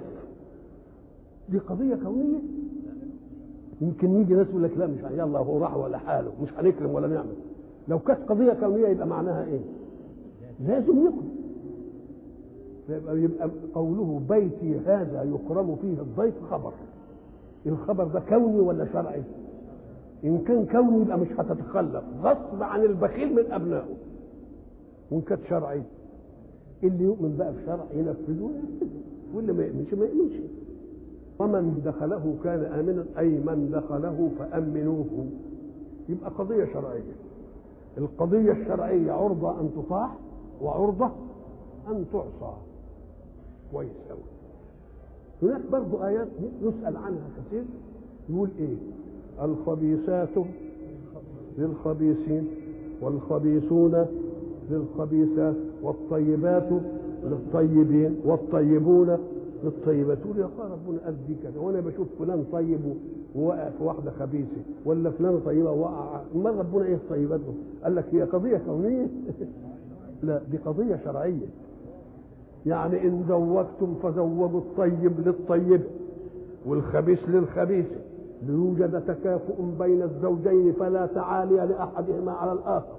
دي 1.49 1.57
قضية 1.57 1.95
كونية. 1.95 2.39
يمكن 3.81 4.21
يجي 4.21 4.33
ناس 4.33 4.47
يقول 4.47 4.63
لك 4.63 4.77
لا 4.77 4.87
مش 4.87 4.99
يلا 5.11 5.39
هو 5.39 5.57
راح 5.57 5.77
ولا 5.77 5.97
حاله. 5.97 6.31
مش 6.43 6.49
هنكرم 6.57 6.91
ولا 6.91 7.07
نعمل. 7.07 7.33
لو 7.87 7.99
كانت 7.99 8.19
قضية 8.29 8.53
كونية 8.53 8.87
يبقى 8.87 9.07
معناها 9.07 9.45
إيه؟ 9.45 9.59
لازم 10.67 10.99
يكرم 11.05 11.29
يبقى, 12.89 13.19
يبقى 13.21 13.49
قوله 13.73 14.21
بيتي 14.29 14.77
هذا 14.85 15.23
يكرم 15.23 15.75
فيه 15.81 16.01
الضيف 16.01 16.33
خبر. 16.51 16.71
الخبر 17.65 18.03
ده 18.03 18.19
كوني 18.19 18.59
ولا 18.59 18.85
شرعي؟ 18.93 19.23
إن 20.23 20.37
كان 20.37 20.65
كوني 20.65 21.01
يبقى 21.01 21.19
مش 21.19 21.27
هتتخلف. 21.37 22.03
غصب 22.23 22.63
عن 22.63 22.83
البخيل 22.83 23.35
من 23.35 23.51
أبنائه. 23.51 23.95
وإن 25.11 25.21
كانت 25.21 25.41
شرعي. 25.49 25.81
اللي 26.83 27.03
يؤمن 27.03 27.35
بقى 27.37 27.53
بشرع 27.53 27.85
ينفذه 27.95 28.43
وينفذه. 28.43 28.99
واللي 29.33 29.53
ما 29.53 29.65
يؤمنش 29.65 29.93
ما 29.93 30.05
يؤمنش. 30.05 30.33
ومن 31.39 31.81
دخله 31.85 32.35
كان 32.43 32.63
آمنا 32.79 33.05
أي 33.19 33.29
من 33.29 33.69
دخله 33.73 34.29
فأمنوه. 34.39 35.25
يبقى 36.09 36.29
قضية 36.37 36.65
شرعية. 36.73 37.15
القضية 37.97 38.51
الشرعية 38.51 39.11
عرضة 39.11 39.59
أن 39.61 39.69
تطاع 39.75 40.09
وعرضة 40.61 41.09
أن 41.87 42.05
تعصى. 42.13 42.53
كويس 43.71 43.89
قوي 44.09 44.19
هناك 45.41 45.61
برضو 45.71 46.03
آيات 46.03 46.27
يسأل 46.61 46.97
عنها 46.97 47.29
كثير. 47.37 47.63
يقول 48.29 48.49
إيه؟ 48.59 48.75
الخبيثات 49.45 50.29
للخبيثين 51.57 52.47
والخبيثون 53.01 54.05
للخبيثات 54.71 55.55
والطيبات 55.83 56.69
للطيبين 57.23 58.15
والطيبون 58.25 59.17
للطيبات 59.63 60.17
تقول 60.17 60.37
يا 60.37 60.49
ربنا 60.59 60.99
قال 61.05 61.15
دي 61.27 61.35
كده 61.43 61.61
وأنا 61.61 61.79
بشوف 61.79 62.07
فلان 62.19 62.45
طيب 62.51 62.79
ووقع 63.35 63.69
في 63.69 63.83
واحدة 63.83 64.11
خبيثة 64.19 64.61
ولا 64.85 65.09
فلان 65.09 65.39
طيبة 65.45 65.71
وقع 65.71 66.21
ما 66.35 66.49
ربنا 66.49 66.85
إيه 66.85 66.95
الطيبات 66.95 67.39
قال 67.83 67.95
لك 67.95 68.05
هي 68.11 68.23
قضية 68.23 68.61
كونية. 68.65 69.07
لا 70.23 70.41
دي 70.51 70.57
قضية 70.57 70.99
شرعية. 71.05 71.47
يعني 72.65 73.07
إن 73.07 73.25
زوجتم 73.29 73.95
فزوجوا 74.03 74.59
الطيب 74.59 75.19
للطيب 75.27 75.81
والخبيث 76.65 77.19
للخبيث. 77.27 77.85
ليوجد 78.47 79.01
تكافؤ 79.07 79.61
بين 79.79 80.01
الزوجين 80.01 80.73
فلا 80.73 81.05
تعالي 81.05 81.55
لأحدهما 81.55 82.31
على 82.31 82.51
الآخر. 82.51 82.95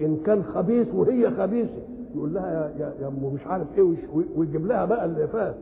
إن 0.00 0.16
كان 0.26 0.42
خبيث 0.54 0.94
وهي 0.94 1.30
خبيثة 1.30 1.78
يقول 2.14 2.34
لها 2.34 2.72
يا 2.78 2.94
يا 3.00 3.08
ام 3.08 3.34
مش 3.34 3.46
عارف 3.46 3.66
إيه 3.78 3.94
ويجيب 4.36 4.66
لها 4.66 4.84
بقى 4.84 5.04
اللي 5.04 5.26
فات. 5.28 5.54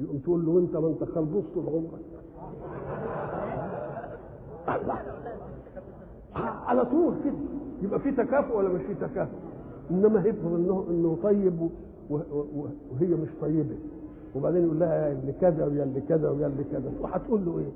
يقوم 0.00 0.18
تقول 0.18 0.46
له 0.46 0.58
انت 0.58 0.76
ما 0.76 0.88
أنت 0.88 1.04
خلبوس 1.04 1.44
طول 1.54 1.64
عمرك 1.66 2.00
على 6.66 6.84
طول 6.84 7.14
كده. 7.24 7.34
يبقى 7.82 8.00
في 8.00 8.10
تكافؤ 8.12 8.58
ولا 8.58 8.68
مش 8.68 8.80
في 8.82 8.94
تكافؤ؟ 8.94 9.36
إنما 9.90 10.24
هيفرض 10.24 10.54
انه 10.54 10.84
إنه 10.90 11.18
طيب 11.22 11.68
وهي 12.10 13.06
مش 13.14 13.28
طيبة. 13.40 13.76
وبعدين 14.36 14.64
يقول 14.64 14.80
لها 14.80 15.12
اللي 15.12 15.32
كذا 15.40 15.66
ويا 15.66 15.84
اللي 15.84 16.00
كذا 16.00 16.30
ويا 16.30 16.46
اللي 16.46 16.64
كذا. 16.64 16.92
وهتقول 17.00 17.44
له 17.46 17.58
إيه؟ 17.58 17.70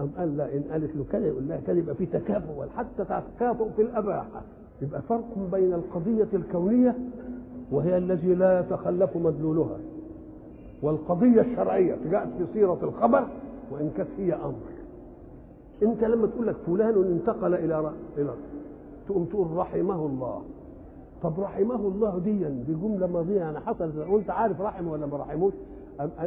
أم 0.00 0.10
قال 0.18 0.36
لا 0.36 0.56
إن 0.56 0.62
قالت 0.72 0.96
له 0.96 1.04
كذا 1.12 1.26
يقول 1.26 1.48
لها 1.48 1.60
كذا 1.66 1.78
يبقى 1.78 1.94
في 1.94 2.06
تكافؤ 2.06 2.64
حتى 2.76 3.04
تكافؤ 3.36 3.68
في 3.76 3.82
الأباحة 3.82 4.42
يبقى 4.82 5.02
فرق 5.02 5.48
بين 5.52 5.72
القضية 5.74 6.28
الكونية 6.32 6.96
وهي 7.72 7.98
التي 7.98 8.34
لا 8.34 8.60
يتخلف 8.60 9.16
مدلولها 9.16 9.78
والقضية 10.82 11.40
الشرعية 11.40 11.96
جاءت 12.10 12.28
في 12.38 12.44
صيغة 12.54 12.78
الخبر 12.84 13.26
وإن 13.70 13.90
كانت 13.96 14.08
هي 14.18 14.34
أمر. 14.34 14.54
أنت 15.82 16.04
لما 16.04 16.26
تقول 16.26 16.46
لك 16.46 16.56
فلان 16.66 17.04
انتقل 17.04 17.54
إلى 17.54 17.90
إلى 18.18 18.30
تقوم 19.08 19.24
تقول 19.24 19.56
رحمه 19.56 20.06
الله. 20.06 20.42
طب 21.22 21.40
رحمه 21.40 21.74
الله 21.88 22.18
دي 22.18 22.38
دي 22.44 22.74
جملة 22.74 23.06
ماضية 23.06 23.36
يعني 23.38 23.60
حصلت 23.60 23.96
قلت 23.98 24.30
عارف 24.30 24.60
رحمه 24.60 24.92
ولا 24.92 25.06
ما 25.06 25.16
رحموش؟ 25.16 25.52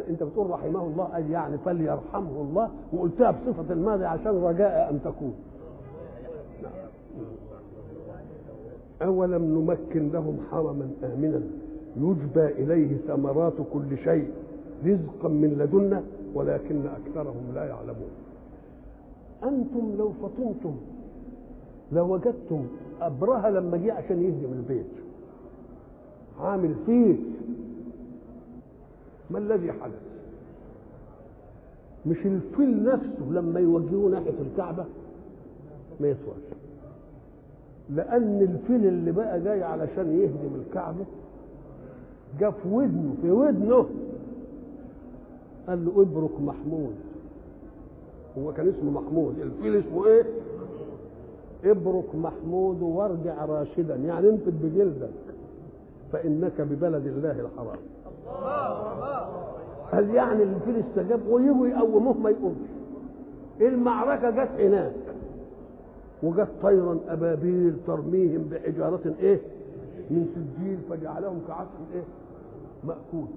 أنت 0.09 0.23
بتقول 0.23 0.49
رحمه 0.49 0.83
الله 0.83 1.03
قال 1.03 1.31
يعني 1.31 1.57
فليرحمه 1.57 2.41
الله. 2.41 2.69
وقلتها 2.93 3.31
بصفة 3.31 3.73
الماضي 3.73 4.05
عشان 4.05 4.43
رجاء 4.43 4.89
أن 4.89 4.99
تكون. 5.03 5.33
أولم 9.01 9.43
نمكن 9.43 10.11
لهم 10.11 10.37
حرما 10.51 10.89
آمنا. 11.03 11.41
يجبى 11.97 12.45
إليه 12.45 12.97
ثمرات 13.07 13.53
كل 13.73 13.97
شيء 14.03 14.31
رزقا 14.85 15.29
من 15.29 15.57
لدنا 15.59 16.03
ولكن 16.33 16.81
أكثرهم 16.87 17.51
لا 17.55 17.65
يعلمون. 17.65 18.11
أنتم 19.43 19.95
لو 19.97 20.11
فطنتم 20.11 20.75
لوجدتم 21.91 22.65
أبرهة 23.01 23.49
لما 23.49 23.77
جه 23.77 23.93
عشان 23.93 24.23
يهدم 24.23 24.53
البيت. 24.53 24.91
عامل 26.39 26.75
فيه 26.85 27.15
ما 29.31 29.37
الذي 29.39 29.71
حدث؟ 29.71 30.01
مش 32.05 32.17
الفيل 32.25 32.83
نفسه 32.83 33.31
لما 33.31 33.59
يوجهوه 33.59 34.11
ناحية 34.11 34.33
الكعبة 34.51 34.85
ما 35.99 36.07
يسواش. 36.07 36.43
لأن 37.89 38.41
الفيل 38.41 38.85
اللي 38.87 39.11
بقى 39.11 39.41
جاي 39.41 39.63
علشان 39.63 40.19
يهدم 40.21 40.55
الكعبة 40.67 41.05
جاء 42.39 42.51
في 42.51 42.67
ودنه 42.69 43.15
في 43.21 43.31
ودنه. 43.31 43.85
قال 45.67 45.85
له 45.85 46.01
ابرك 46.01 46.41
محمود. 46.41 46.95
هو 48.37 48.53
كان 48.53 48.67
اسمه 48.67 48.91
محمود. 48.91 49.39
الفيل 49.39 49.75
اسمه 49.75 50.07
إيه؟ 50.07 50.23
ابرك 51.65 52.15
محمود 52.15 52.81
وارجع 52.81 53.45
راشدا. 53.45 53.95
يعني 53.95 54.29
انفد 54.29 54.53
بجلدك. 54.63 55.09
فإنك 56.11 56.61
ببلد 56.61 57.07
الله 57.07 57.31
الحرام. 57.31 57.79
قال 59.91 60.15
يعني 60.15 60.43
الفيل 60.43 60.83
استجاب 60.89 61.27
ويجوا 61.29 61.67
يقوموه 61.67 62.13
ما 62.17 62.29
يقومش؟ 62.29 62.57
المعركة 63.61 64.29
جت 64.29 64.51
هناك. 64.59 64.93
وجت 66.23 66.47
طيرا 66.63 66.99
أبابيل 67.07 67.77
ترميهم 67.87 68.43
بحجارة 68.51 69.13
إيه؟ 69.19 69.39
من 70.09 70.27
سجيل 70.35 70.77
فجعلهم 70.89 71.41
كعصف 71.47 71.69
إيه؟ 71.95 72.03
مأكول. 72.83 73.27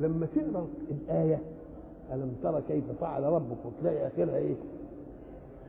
لما 0.00 0.26
تقرأ 0.26 0.66
الآية 0.90 1.38
ألم 2.12 2.32
ترى 2.42 2.62
كيف 2.68 2.84
فعل 3.00 3.22
ربك؟ 3.22 3.56
وتلاقي 3.64 4.06
آخرها 4.06 4.36
إيه؟ 4.36 4.54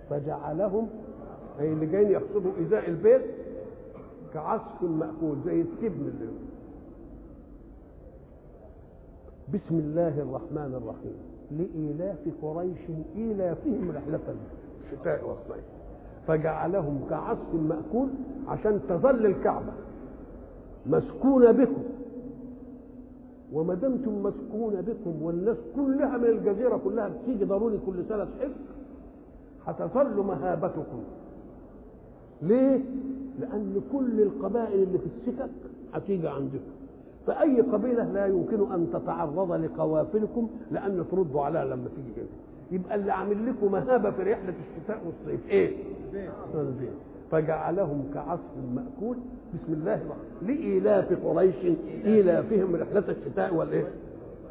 فجعلهم 0.10 0.88
أي 1.60 1.74
اللي 1.74 1.86
جايين 1.86 2.12
يقصدوا 2.12 2.52
إزاء 2.62 2.90
البيت 2.90 3.22
كعصف 4.34 4.82
مأكول 4.84 5.38
زي 5.46 5.62
التبن 5.62 6.08
اللي 6.08 6.28
بسم 9.54 9.76
الله 9.80 10.22
الرحمن 10.22 10.74
الرحيم. 10.82 11.18
لإيلاف 11.52 12.18
قريش 12.42 12.78
إيلافهم 13.16 13.92
رحلة 13.92 14.36
الشتاء 14.84 15.28
والصيف. 15.28 15.66
فجعلهم 16.28 17.00
كعصف 17.10 17.54
مأكول 17.54 18.10
عشان 18.48 18.80
تظل 18.90 19.26
الكعبة. 19.26 19.74
مسكونة 20.86 21.52
بكم. 21.52 21.84
وما 23.54 23.74
دمتم 23.74 24.24
مسكونة 24.24 24.82
بكم 24.82 25.24
والناس 25.24 25.58
كلها 25.76 26.18
من 26.18 26.26
الجزيرة 26.26 26.78
كلها 26.78 27.10
بتيجي 27.10 27.46
ضروري 27.46 27.80
كل 27.86 28.06
سنة 28.10 28.28
حج 28.40 28.52
هتظل 29.66 30.18
مهابتكم. 30.24 31.04
ليه؟ 32.42 32.82
لأن 33.40 33.82
كل 33.94 34.22
القبائل 34.22 34.84
اللي 34.84 34.98
في 34.98 35.06
السكك 35.06 35.50
هتيجي 35.94 36.28
عندكم. 36.28 36.72
فأي 37.28 37.62
قبيلة 37.62 38.04
لا 38.04 38.26
يمكن 38.26 38.72
أن 38.74 38.88
تتعرض 38.94 39.52
لقوافلكم 39.52 40.50
لأن 40.72 41.06
تردوا 41.12 41.42
عليها 41.42 41.66
لما 41.66 41.88
تيجي 41.96 42.22
هنا 42.22 42.28
يبقى 42.72 42.96
اللي 42.96 43.12
عامل 43.12 43.50
لكم 43.50 43.72
مهابة 43.72 44.12
في 44.12 44.22
رحلة 44.22 44.54
الشتاء 44.78 45.02
والصيف. 45.06 45.50
إيه؟ 45.50 45.76
البيت 46.56 46.90
فجعلهم 47.32 48.04
كعصف 48.14 48.42
مأكول. 48.76 49.18
بسم 49.54 49.74
الله. 49.74 49.94
الرحمن 49.96 50.48
لإيلاف 50.48 51.26
قريش 51.26 51.56
إيلافهم 52.06 52.76
رحلة 52.76 53.04
الشتاء 53.10 53.54
والإيه؟ 53.56 53.88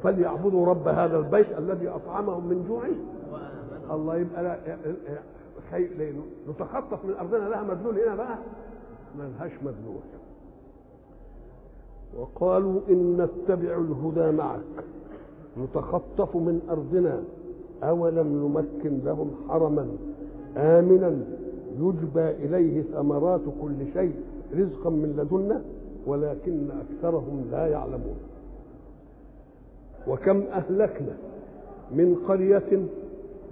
فليعبدوا 0.02 0.66
رب 0.66 0.88
هذا 0.88 1.18
البيت 1.18 1.58
الذي 1.58 1.88
أطعمهم 1.88 2.46
من 2.46 2.64
جوع 2.68 2.82
الله 3.90 4.16
يبقى 4.16 4.42
لا 4.42 4.56
خي... 5.70 5.88
نتخطف 6.48 7.04
من 7.04 7.14
أرضنا 7.20 7.48
لها 7.48 7.62
مدلول 7.62 7.98
هنا 7.98 8.14
بقى. 8.14 8.38
ما 9.18 9.30
لهاش 9.38 9.52
مدلول. 9.62 10.00
وقالوا 12.18 12.80
إن 12.90 13.16
نتبع 13.16 13.78
الهدى 13.78 14.36
معك 14.36 14.84
نتخطف 15.58 16.36
من 16.36 16.60
أرضنا 16.70 17.22
أولم 17.82 18.26
نمكن 18.26 18.98
لهم 19.04 19.30
حرما 19.48 19.88
آمنا 20.56 21.16
يجبى 21.80 22.30
إليه 22.30 22.82
ثمرات 22.82 23.40
كل 23.62 23.92
شيء 23.94 24.14
رزقا 24.54 24.90
من 24.90 25.16
لدنا 25.18 25.62
ولكن 26.06 26.68
أكثرهم 26.70 27.44
لا 27.52 27.66
يعلمون. 27.66 28.16
وكم 30.08 30.42
أهلكنا 30.42 31.16
من 31.92 32.16
قرية 32.28 32.82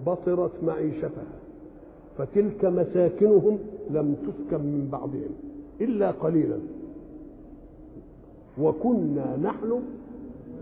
بطرت 0.06 0.50
معيشتها 0.62 1.32
فتلك 2.18 2.64
مساكنهم 2.64 3.58
لم 3.90 4.14
تسكن 4.14 4.60
من 4.60 4.88
بعضهم 4.92 5.30
إلا 5.80 6.10
قليلا. 6.10 6.58
وكنا 8.58 9.36
نحن 9.42 9.80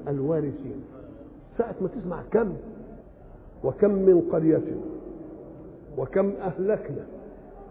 الوارثين. 0.08 0.80
ساعة 1.58 1.74
ما 1.80 1.88
تسمع 1.88 2.22
كم 2.30 2.52
وكم 3.64 3.90
من 3.90 4.20
قرية 4.32 4.76
وكم 5.98 6.30
أهلكنا 6.30 7.06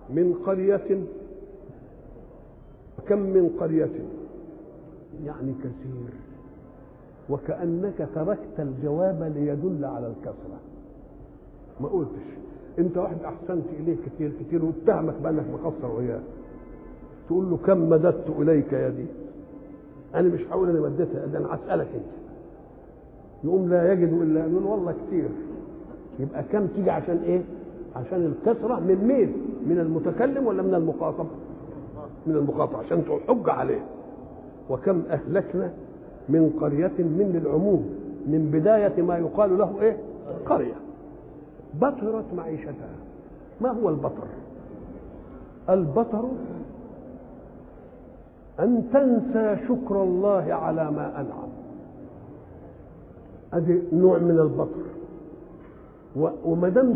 من 0.10 0.34
قرية 0.45 1.03
وكم 2.99 3.19
من 3.19 3.49
قرية 3.60 3.89
يعني 5.25 5.53
كثير 5.60 6.13
وكأنك 7.29 8.08
تركت 8.15 8.60
الجواب 8.60 9.34
ليدل 9.36 9.86
على 9.86 10.08
الكثرة 10.08 10.60
ما 11.82 11.88
قلتش. 11.88 12.27
أنت 12.79 12.97
واحد 12.97 13.17
أحسنت 13.23 13.65
اليه 13.79 13.95
كثير 14.05 14.32
كثير 14.39 14.65
واتهمك 14.65 15.13
بأنك 15.23 15.45
مقصر 15.53 15.91
وياه. 15.95 16.21
تقول 17.27 17.49
له 17.49 17.58
كم 17.58 17.89
مددت 17.89 18.29
إليك 18.39 18.73
يدي 18.73 19.05
أنا 20.15 20.30
مش 20.30 20.41
هقول 20.52 20.69
أنا 20.69 20.80
مديتها 20.80 21.26
ده 21.26 21.39
أنا 21.39 21.48
هسالك 21.56 21.88
أنت. 21.95 22.19
يقوم 23.43 23.69
لا 23.69 23.93
يجد 23.93 24.13
إلا 24.13 24.39
يقول 24.39 24.63
والله 24.63 24.93
كثير 25.08 25.30
يبقى 26.19 26.43
كم 26.43 26.67
تيجي 26.67 26.89
عشان 26.91 27.19
إيه؟ 27.26 27.41
عشان 27.95 28.26
الكثره 28.26 28.80
من 28.80 29.06
مين؟ 29.08 29.34
من 29.67 29.80
المتكلم 29.80 30.48
ولا 30.48 30.62
من 30.62 30.74
المخاطب؟ 30.74 31.26
من 32.28 32.36
المخاطب 32.36 32.76
عشان 32.76 33.04
تحج 33.06 33.50
عليه. 33.50 33.82
وكم 34.69 35.02
أهلكنا 35.10 35.72
من 36.30 36.58
قرية 36.62 36.91
من 36.98 37.41
العموم 37.45 37.89
من 38.28 38.50
بداية 38.54 39.02
ما 39.02 39.17
يقال 39.17 39.58
له 39.58 39.82
إيه؟ 39.82 39.98
قرية. 40.45 40.76
بطرت 41.82 42.26
معيشتها. 42.38 42.89
ما 43.62 43.69
هو 43.72 43.89
البطر؟ 43.89 44.28
البطر 45.69 46.26
أن 48.60 48.84
تنسى 48.93 49.67
شكر 49.67 50.04
الله 50.04 50.54
على 50.54 50.91
ما 50.91 51.22
أنعم. 51.22 51.50
هذه 53.54 53.82
نوع 53.93 54.17
من 54.17 54.39
البطر. 54.39 54.89
وما 56.45 56.69
دام 56.69 56.95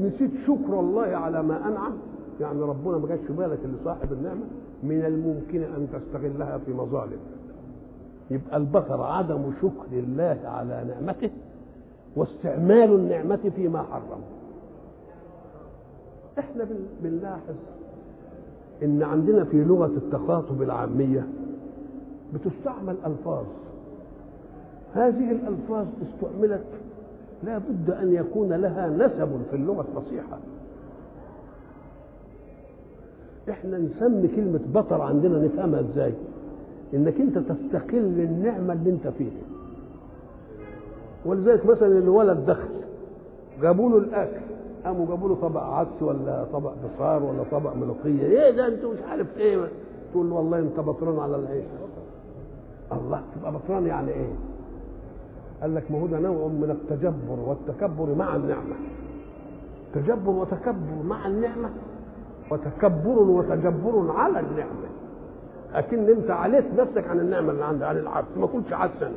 نسيت 0.00 0.30
شكر 0.46 0.80
الله 0.80 1.02
على 1.02 1.42
ما 1.42 1.68
أنعم 1.68 1.92
يعني 2.40 2.60
ربنا 2.60 2.98
ما 2.98 3.16
في 3.26 3.32
بالك 3.32 3.58
اللي 3.64 3.76
صاحب 3.84 4.12
النعمة 4.12 4.44
من 4.82 5.04
الممكن 5.04 5.62
أن 5.62 5.88
تستغلها 5.92 6.58
في 6.58 6.72
مظالم. 6.72 7.18
يبقى 8.30 8.56
البطر 8.56 9.02
عدم 9.02 9.52
شكر 9.62 9.92
الله 9.92 10.38
على 10.44 10.84
نعمته 10.88 11.30
واستعمال 12.16 12.92
النعمة 12.94 13.50
فيما 13.56 13.82
حرم 13.82 14.20
إحنا 16.38 16.66
بنلاحظ 17.02 17.54
إن 18.82 19.02
عندنا 19.02 19.44
في 19.44 19.64
لغة 19.64 19.86
التخاطب 19.96 20.62
العامية 20.62 21.26
بتستعمل 22.34 22.96
ألفاظ. 23.06 23.44
هذه 24.94 25.30
الألفاظ 25.32 25.86
استعملت 26.02 26.64
لا 27.44 27.58
بد 27.58 27.90
أن 27.90 28.14
يكون 28.14 28.52
لها 28.52 28.88
نسب 28.88 29.28
في 29.50 29.56
اللغة 29.56 29.84
الفصيحة. 29.96 30.38
إحنا 33.50 33.78
نسمي 33.78 34.28
كلمة 34.28 34.60
بطر 34.74 35.00
عندنا 35.02 35.38
نفهمها 35.44 35.80
إزاي؟ 35.80 36.12
إنك 36.94 37.20
أنت 37.20 37.38
تستقل 37.38 37.98
النعمة 38.20 38.72
اللي 38.72 38.90
أنت 38.90 39.08
فيها. 39.08 39.42
ولذلك 41.26 41.66
مثلا 41.66 41.98
الولد 41.98 42.46
دخل 42.46 42.79
جابوا 43.62 43.90
له 43.90 43.98
الأكل. 43.98 44.40
قاموا 44.84 45.06
جابوا 45.06 45.28
له 45.28 45.34
طبق 45.34 45.62
عدس 45.62 46.02
ولا 46.02 46.44
طبق 46.52 46.72
بصار 46.84 47.22
ولا 47.22 47.42
طبق 47.52 47.74
ملوخية. 47.74 48.22
إيه 48.22 48.50
ده 48.50 48.66
انت 48.66 48.84
مش 48.84 48.98
عارف 49.10 49.38
إيه؟ 49.38 49.68
تقول 50.12 50.30
له 50.30 50.34
والله 50.36 50.58
أنت 50.58 50.80
بطران 50.80 51.18
على 51.18 51.36
العيش. 51.36 51.64
الله 52.92 53.22
تبقى 53.36 53.52
بطران 53.52 53.86
يعني 53.86 54.10
إيه؟ 54.10 54.32
قال 55.62 55.74
لك 55.74 55.90
ما 55.90 56.00
هو 56.00 56.06
ده 56.06 56.18
نوع 56.18 56.46
من 56.48 56.70
التجبر 56.70 57.38
والتكبر 57.46 58.14
مع 58.14 58.36
النعمة. 58.36 58.76
تجبر 59.94 60.30
وتكبر 60.30 61.02
مع 61.04 61.26
النعمة. 61.26 61.70
وتكبر 62.50 63.18
وتجبر 63.18 64.10
على 64.16 64.40
النعمة. 64.40 64.88
اكن 65.74 66.08
أنت 66.08 66.30
عليت 66.30 66.64
نفسك 66.78 67.08
عن 67.08 67.20
النعمة 67.20 67.52
اللي 67.52 67.64
عندك 67.64 67.86
عن 67.86 67.96
العبد 67.96 68.26
ما 68.36 68.46
كنتش 68.46 68.72
حسن 68.74 69.12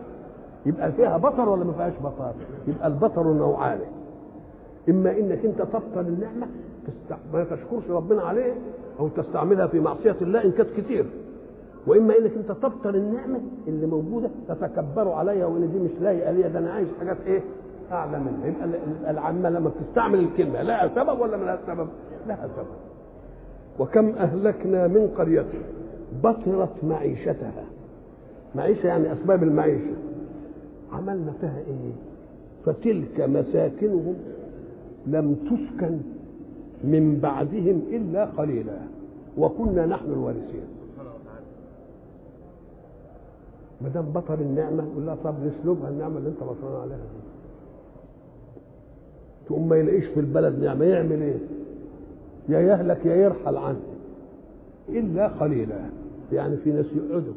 يبقى 0.66 0.92
فيها 0.92 1.18
بطر 1.18 1.50
ولا 1.50 1.64
ما 1.64 1.74
فيهاش 1.74 1.94
بطر؟ 2.04 2.32
يبقى 2.68 2.88
البطر 2.88 3.24
نوعان. 3.34 3.80
إما 4.90 5.12
إنك 5.12 5.46
أنت 5.46 5.62
تبطل 5.62 6.00
النعمة. 6.08 6.48
ما 7.34 7.44
تشكرش 7.44 7.90
ربنا 7.90 8.22
عليه 8.22 8.54
أو 9.00 9.08
تستعملها 9.08 9.68
في 9.68 9.80
معصية 9.80 10.16
الله 10.22 10.44
إن 10.46 10.52
كانت 10.52 10.70
كتير. 10.78 11.06
وإما 11.88 12.18
إنك 12.18 12.32
أنت 12.38 12.52
تبطل 12.52 12.96
النعمة 12.96 13.40
اللي 13.68 13.86
موجودة 13.88 14.30
تتكبروا 14.48 15.16
عليها 15.16 15.46
وإن 15.46 15.72
دي 15.72 15.80
مش 15.80 16.02
لايقه 16.02 16.32
ليا 16.32 16.48
ده 16.48 16.60
أنا 16.60 16.72
عايز 16.72 16.88
حاجات 17.00 17.18
إيه؟ 17.28 17.42
أعلى 17.92 18.20
منها. 18.20 18.48
يبقى 18.48 18.66
ال- 18.66 19.06
العامة 19.08 19.50
لما 19.50 19.70
بتستعمل 19.70 20.20
الكلمة 20.20 20.62
لها 20.62 20.88
سبب 20.96 21.20
ولا 21.20 21.38
ما 21.38 21.44
لها 21.46 21.60
سبب؟ 21.68 21.88
لها 22.28 22.48
سبب. 22.58 22.66
وكم 23.80 24.10
أهلكنا 24.10 24.88
من 24.88 25.08
قرية 25.18 25.46
بطرت 26.24 26.84
معيشتها. 26.84 27.64
معيشة 28.56 28.88
يعني 28.88 29.14
أسباب 29.14 29.44
المعيشة. 29.44 29.94
عملنا 30.94 31.32
فيها 31.42 31.58
إيه؟ 31.68 31.92
فتلك 32.66 33.22
مساكنهم 33.22 34.16
لم 35.08 35.36
تسكن 35.36 35.98
من 36.84 37.20
بعدهم 37.24 37.82
إلا 37.92 38.26
قليلا. 38.26 38.78
وكنا 39.38 39.86
نحن 39.86 40.06
الوارثين. 40.06 40.66
ما 43.82 43.90
دام 43.90 44.06
بطل 44.06 44.34
النعمة 44.34 44.84
يقول 44.92 45.06
لها 45.06 45.18
طب 45.24 45.34
نسلبها 45.40 45.90
النعمة 45.90 46.18
اللي 46.18 46.30
انت 46.30 46.44
بطلان 46.44 46.82
عليها 46.82 46.98
دي. 46.98 47.24
تقوم 49.46 49.70
ما 49.70 49.76
يلاقيش 49.76 50.06
في 50.06 50.20
البلد 50.20 50.60
نعمة 50.60 50.86
يعمل 50.86 51.22
إيه؟ 51.22 51.38
يا 52.50 52.60
يهلك 52.60 53.06
يا 53.06 53.16
يرحل 53.16 53.58
عنه. 53.58 53.80
إلا 54.90 55.28
قليلا. 55.28 55.80
يعني 56.32 56.58
في 56.58 56.72
ناس 56.72 56.86
يقعدوا. 56.96 57.34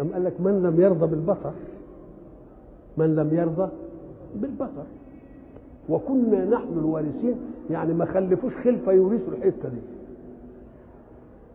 أم 0.00 0.12
قال 0.12 0.24
لك 0.24 0.40
من 0.40 0.62
لم 0.62 0.80
يرضى 0.80 1.06
بالبطر؟ 1.06 1.52
من 2.96 3.16
لم 3.16 3.34
يرضى 3.34 3.68
بالبطر. 4.36 4.84
وكنا 5.88 6.44
نحن 6.44 6.78
الوارثين 6.78 7.34
يعني 7.70 7.94
ما 7.94 8.04
خلفوش 8.04 8.52
خلفة 8.64 8.92
يورثوا 8.92 9.32
الحتة 9.32 9.68
دي. 9.68 9.80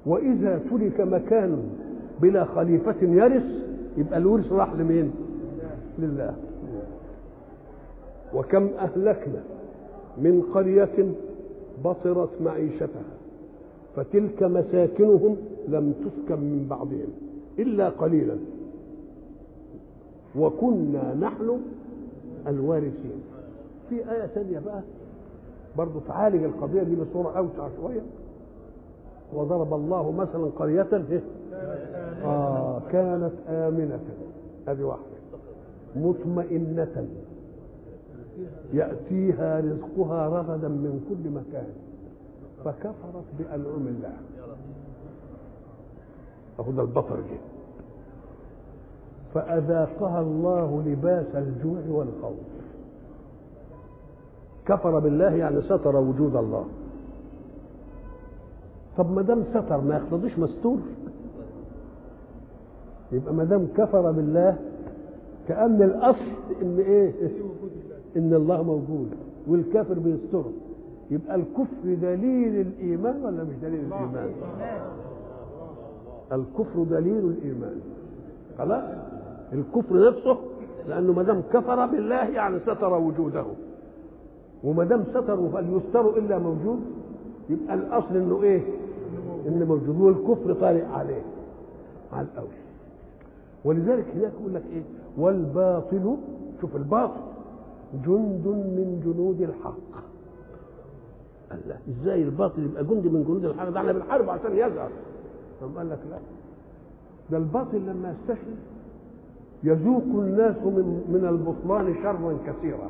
وإذا 0.05 0.59
ترك 0.71 1.01
مكان 1.01 1.63
بلا 2.21 2.43
خليفة 2.45 2.95
يرث 3.01 3.43
يبقى 3.97 4.17
الورث 4.17 4.51
راح 4.51 4.73
لمين؟ 4.73 5.11
لله. 5.99 6.35
وكم 8.33 8.67
أهلكنا 8.79 9.43
من 10.17 10.41
قرية 10.53 11.11
بطرت 11.85 12.29
معيشتها 12.41 13.03
فتلك 13.95 14.43
مساكنهم 14.43 15.37
لم 15.67 15.93
تسكن 15.93 16.39
من 16.41 16.67
بعضهم 16.69 17.07
إلا 17.59 17.89
قليلا. 17.89 18.35
وكنا 20.35 21.13
نحن 21.21 21.59
الوارثين. 22.47 23.21
في 23.89 24.11
آية 24.11 24.25
ثانية 24.27 24.59
بقى 24.59 24.81
برضو 25.77 25.99
تعالج 25.99 26.43
القضية 26.43 26.83
دي 26.83 26.95
بصورة 26.95 27.37
أوسع 27.37 27.67
شوية. 27.81 28.01
وضرب 29.33 29.73
الله 29.73 30.11
مثلا 30.11 30.45
قرية 30.59 30.87
إيه؟ 31.11 31.21
آه 32.23 32.81
كانت 32.91 33.31
آمنة. 33.49 33.99
هذه 34.67 34.83
واحدة. 34.83 35.03
مطمئنة. 35.95 37.07
يأتيها 38.73 39.59
رزقها 39.59 40.27
رغدا 40.29 40.67
من 40.67 41.05
كل 41.09 41.29
مكان. 41.29 41.67
فكفرت 42.65 43.25
بأنعم 43.39 43.87
الله. 43.87 44.13
ده 46.75 46.81
البطر 46.81 47.15
جه 47.15 47.39
فأذاقها 49.33 50.21
الله 50.21 50.83
لباس 50.85 51.35
الجوع 51.35 51.79
والخوف. 51.89 52.56
كفر 54.67 54.99
بالله 54.99 55.33
يعني 55.35 55.61
ستر 55.61 55.95
وجود 55.95 56.35
الله. 56.35 56.65
طب 58.97 59.11
ما 59.11 59.21
دام 59.21 59.43
ستر 59.53 59.81
ما 59.81 59.95
يقتضيش 59.95 60.39
مستور. 60.39 60.77
يبقى 63.11 63.33
ما 63.33 63.43
دام 63.43 63.67
كفر 63.77 64.11
بالله 64.11 64.55
كأن 65.47 65.81
الأصل 65.81 66.31
إن 66.61 66.77
إيه؟ 66.79 67.11
إن 68.17 68.33
الله 68.33 68.63
موجود 68.63 69.09
والكافر 69.47 69.93
بيستره 69.93 70.51
يبقى 71.11 71.35
الكفر 71.35 71.83
دليل 71.83 72.61
الإيمان 72.61 73.23
ولا 73.25 73.43
مش 73.43 73.55
دليل 73.61 73.79
الإيمان؟ 73.79 74.29
الكفر 76.31 76.83
دليل 76.83 77.17
الإيمان. 77.25 77.79
خلاص؟ 78.57 78.83
الكفر 79.53 80.07
نفسه 80.09 80.37
لأنه 80.87 81.13
ما 81.13 81.23
دام 81.23 81.41
كفر 81.53 81.85
بالله 81.85 82.23
يعني 82.29 82.59
ستر 82.59 82.93
وجوده. 82.93 83.45
وما 84.67 84.83
دام 84.83 85.03
ستر 85.09 85.49
فليستر 85.49 86.17
إلا 86.17 86.39
موجود 86.39 86.79
يبقى 87.49 87.73
الأصل 87.73 88.15
إنه 88.15 88.43
إيه؟ 88.43 88.61
إنه 89.47 89.65
موجود 89.65 90.01
والكفر 90.01 90.53
طارئ 90.53 90.85
عليه 90.85 91.21
على 92.13 92.27
الأول. 92.33 92.47
ولذلك 93.65 94.05
هناك 94.15 94.31
يقول 94.41 94.53
لك 94.53 94.63
إيه؟ 94.73 94.81
والباطل 95.17 96.15
شوف 96.61 96.75
الباطل 96.75 97.21
جند 98.05 98.47
من 98.47 99.01
جنود 99.05 99.41
الحق. 99.41 100.03
الله 101.51 101.77
إزاي 101.89 102.23
الباطل 102.23 102.63
يبقى 102.63 102.83
جند 102.83 103.05
من 103.07 103.23
جنود 103.27 103.45
الحق؟ 103.45 103.69
ده 103.69 103.79
إحنا 103.79 103.91
بنحارب 103.91 104.29
عشان 104.29 104.51
يظهر. 104.51 104.89
طب 105.61 105.77
قال 105.77 105.89
لك 105.89 105.99
لا. 106.11 106.17
ده 107.31 107.37
الباطل 107.37 107.77
لما 107.77 108.15
يستشري 108.21 108.55
يذوق 109.63 110.03
الناس 110.03 110.55
من 110.57 111.03
من 111.09 111.25
البطلان 111.29 111.95
شرا 112.03 112.37
كثيرا. 112.47 112.89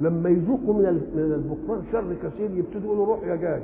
لما 0.00 0.28
يذوقوا 0.30 0.74
من 0.74 0.82
من 1.14 1.32
البطلان 1.34 1.82
شر 1.92 2.14
كثير 2.28 2.50
يبتدوا 2.50 2.84
يقولوا 2.94 3.06
روح 3.06 3.22
يا 3.26 3.36
جاي 3.36 3.62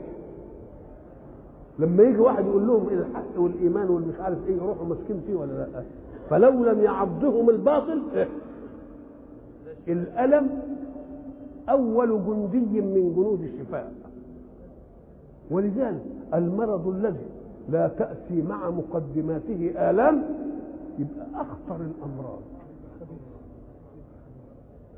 لما 1.78 2.02
يجي 2.02 2.18
واحد 2.18 2.46
يقول 2.46 2.66
لهم 2.66 2.88
الحق 2.88 3.38
والإيمان 3.40 3.88
والمش 3.90 4.20
عارف 4.20 4.38
إيه 4.48 4.56
يروحوا 4.56 4.86
ماسكين 4.86 5.20
فيه 5.26 5.34
ولا 5.34 5.52
لأ؟ 5.52 5.82
فلو 6.30 6.64
لم 6.64 6.80
يعضهم 6.80 7.50
الباطل 7.50 8.02
الألم 9.88 10.48
أول 11.68 12.08
جندي 12.52 12.80
من 12.80 13.12
جنود 13.16 13.42
الشفاء. 13.42 13.92
ولذلك 15.50 16.02
المرض 16.34 16.88
الذي 16.88 17.26
لا 17.68 17.88
تأتي 17.88 18.42
مع 18.42 18.70
مقدماته 18.70 19.72
آلام 19.90 20.22
يبقى 20.98 21.26
أخطر 21.34 21.76
الأمراض. 21.76 22.40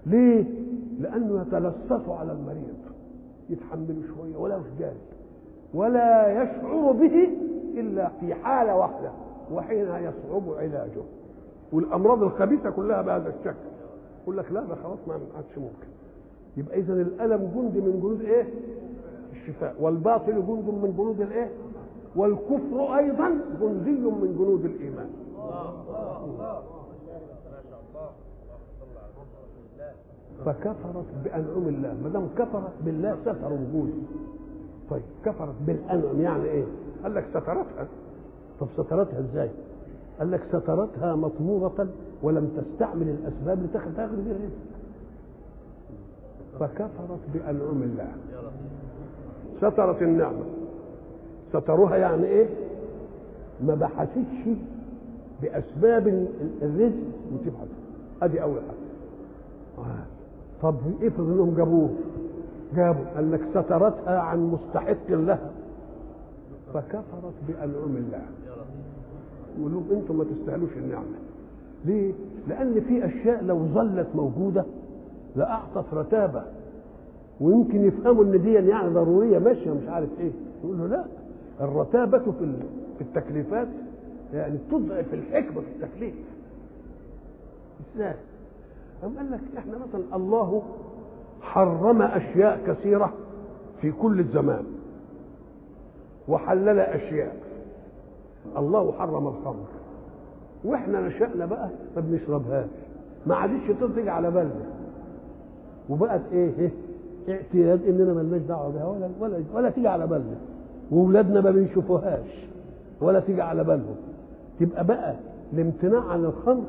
ليه؟ 0.06 0.44
لأنه 1.00 1.42
يتلصف 1.42 2.10
على 2.10 2.32
المريض. 2.32 2.76
يتحمل 3.50 4.02
شوية 4.16 4.36
ولا 4.36 4.58
مش 4.58 4.66
جاي 4.78 4.94
ولا 5.74 6.42
يشعر 6.42 6.92
به 6.92 7.28
إلا 7.74 8.08
في 8.20 8.34
حالة 8.34 8.76
واحدة 8.76 9.10
وحين 9.52 9.86
يصعب 9.86 10.42
علاجه. 10.58 11.02
والأمراض 11.72 12.22
الخبيثة 12.22 12.70
كلها 12.70 13.02
بهذا 13.02 13.28
الشكل. 13.28 13.66
يقول 14.22 14.36
لك 14.36 14.52
لا 14.52 14.60
ده 14.60 14.74
خلاص 14.74 14.98
ما 15.08 15.14
عادش 15.36 15.58
ممكن. 15.58 15.86
يبقى 16.56 16.78
إذا 16.78 16.92
الألم 16.92 17.50
جند 17.54 17.76
من 17.84 18.00
جنود 18.02 18.20
إيه؟ 18.20 18.46
الشفاء. 19.32 19.74
والباطل 19.80 20.32
جند 20.32 20.68
من 20.82 20.94
جنود 20.98 21.20
الإيه؟ 21.20 21.50
والكفر 22.16 22.96
أيضا 22.98 23.28
جندي 23.60 23.90
من 24.00 24.34
جنود 24.38 24.64
الإيمان. 24.64 25.10
فكفرت 30.44 31.04
بأنعم 31.24 31.68
الله. 31.68 31.96
ما 32.02 32.08
دام 32.08 32.28
كفرت 32.38 32.72
بالله 32.84 33.16
ستر 33.22 33.52
وجوده 33.52 33.92
طيب 34.90 35.02
كفرت 35.24 35.54
بالأنعم 35.66 36.20
يعني 36.20 36.44
إيه؟ 36.44 36.64
قال 37.02 37.14
لك 37.14 37.24
سترتها. 37.30 37.86
طب 38.60 38.66
سترتها 38.76 39.20
إزاي؟ 39.20 39.50
قال 40.18 40.30
لك 40.30 40.42
سترتها 40.48 41.14
مطمورة 41.16 41.88
ولم 42.22 42.48
تستعمل 42.56 43.08
الأسباب 43.08 43.62
لتاخذ 43.62 43.96
تاخذ 43.96 44.16
بها. 44.16 44.32
الرزق 44.32 44.52
فكفرت 46.60 47.20
بأنعم 47.34 47.82
الله. 47.82 48.08
سترت 49.56 50.02
النعمة. 50.02 50.44
ستروها 51.52 51.96
يعني 51.96 52.26
إيه؟ 52.26 52.48
ما 53.60 53.74
بحثتش 53.74 54.48
بأسباب 55.42 56.28
الرزق 56.62 57.02
وتبحث. 57.32 57.68
ادي 58.24 58.42
اول 58.42 58.60
حاجة. 58.60 59.86
طب 60.62 60.76
افرض 61.02 61.30
إنهم 61.30 61.54
جابوه. 61.56 61.90
جابوا. 62.76 63.20
لك 63.20 63.40
سترتها 63.50 64.18
عن 64.18 64.38
مستحق 64.52 65.08
لها. 65.10 65.50
فكفرت 66.74 67.34
بأنعم 67.48 67.96
الله. 67.96 68.22
يقول 69.58 69.72
لهم 69.72 69.84
أنتم 69.90 70.18
ما 70.18 70.24
تستاهلوش 70.24 70.70
النعمة. 70.76 71.16
ليه؟ 71.84 72.12
لأن 72.48 72.80
في 72.80 73.06
أشياء 73.06 73.44
لو 73.44 73.58
ظلت 73.66 74.06
موجودة 74.14 74.64
لأعطت 75.36 75.94
رتابة. 75.94 76.42
ويمكن 77.40 77.84
يفهموا 77.84 78.24
إن 78.24 78.42
دي 78.42 78.52
يعني 78.52 78.94
ضرورية 78.94 79.38
ماشية 79.38 79.70
مش 79.70 79.88
عارف 79.88 80.08
إيه. 80.20 80.30
يقول 80.64 80.78
له 80.78 80.86
لا. 80.86 81.04
الرتابة 81.60 82.18
في 82.18 82.52
في 82.98 83.04
التكليفات 83.04 83.68
يعني 84.34 84.58
تضعف 84.70 85.14
الحكمة 85.14 85.60
في 85.60 85.84
التكليف. 85.84 86.14
إزاي؟ 87.96 88.14
قام 89.02 89.16
قال 89.18 89.30
لك 89.30 89.40
إحنا 89.58 89.72
مثلا 89.78 90.16
الله 90.16 90.62
حرم 91.40 92.02
أشياء 92.02 92.60
كثيرة 92.66 93.12
في 93.80 93.92
كل 93.92 94.20
الزمان 94.20 94.64
وحلل 96.28 96.78
أشياء. 96.80 97.36
الله 98.58 98.92
حرم 98.92 99.26
الخمر. 99.26 99.66
وإحنا 100.64 101.00
نشأنا 101.00 101.46
بقى 101.46 101.68
ما 101.96 102.02
بنشربهاش 102.02 102.68
ما 103.26 103.34
عادش 103.34 103.60
تيجي 103.94 104.10
على 104.10 104.30
بالنا. 104.30 104.64
وبقت 105.90 106.20
إيه؟ 106.32 106.50
إيه؟ 106.58 106.70
اعتياد 107.28 107.84
إننا 107.86 108.12
مالناش 108.12 108.40
دعوة 108.42 108.72
بها 108.72 108.84
ولا 108.86 109.10
ولا 109.20 109.42
ولا 109.54 109.70
تيجي 109.70 109.88
على 109.88 110.06
بالنا. 110.06 110.36
واولادنا 110.90 111.40
ما 111.40 111.50
بنشوفوهاش. 111.50 112.46
ولا 113.00 113.20
تيجي 113.20 113.42
على 113.42 113.64
بالهم. 113.64 113.96
تبقى 114.60 114.84
بقى 114.86 115.14
الامتناع 115.52 116.04
عن 116.04 116.24
الخمر 116.24 116.64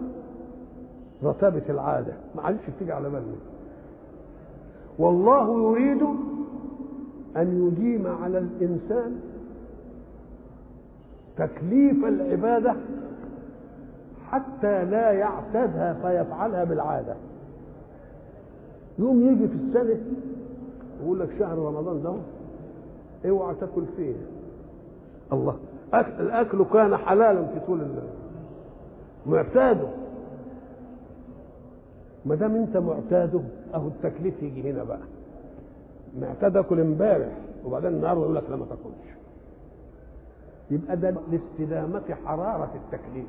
رتابة 1.24 1.64
العادة. 1.70 2.14
ما 2.36 2.42
عادش 2.42 2.60
تيجي 2.80 2.92
على 2.92 3.10
بالنا. 3.10 3.36
والله 5.00 5.72
يريد 5.72 6.02
أن 7.38 7.68
يديم 7.68 8.08
على 8.24 8.38
الإنسان 8.38 9.20
تكليف 11.38 12.06
العبادة 12.06 12.76
حتى 14.32 14.86
لا 14.86 15.12
يعتادها 15.12 15.94
فيفعلها 15.94 16.64
بالعادة. 16.64 17.16
يوم 19.00 19.22
يجي 19.22 19.48
في 19.48 19.54
السنة 19.56 19.98
يقول 21.04 21.20
لك 21.20 21.30
شهر 21.40 21.58
رمضان 21.58 22.04
ده 22.04 22.14
اوعى 23.30 23.56
تاكل 23.56 23.84
فيه. 23.98 24.14
الله. 25.34 25.56
أكل 25.94 26.12
الأكل 26.24 26.66
كان 26.74 26.98
حلالا 26.98 27.44
في 27.46 27.60
طول 27.68 27.80
معتاده. 29.26 29.88
ما 32.26 32.36
دام 32.36 32.56
انت 32.56 32.78
معتاده 32.78 33.42
اهو 33.74 33.88
التكليف 33.88 34.44
يجي 34.44 34.72
هنا 34.72 34.84
بقى. 34.84 35.00
معتاد 36.20 36.58
اكل 36.58 36.80
امبارح 36.80 37.38
وبعدين 37.66 37.90
النهارده 37.90 38.22
يقول 38.22 38.36
لك 38.36 38.44
لا 38.50 38.56
ما 38.56 38.66
تاكلش. 38.66 39.14
يبقى 40.72 40.98
ده 40.98 41.16
لاستدامة 41.32 42.16
حرارة 42.26 42.72
التكليف. 42.76 43.26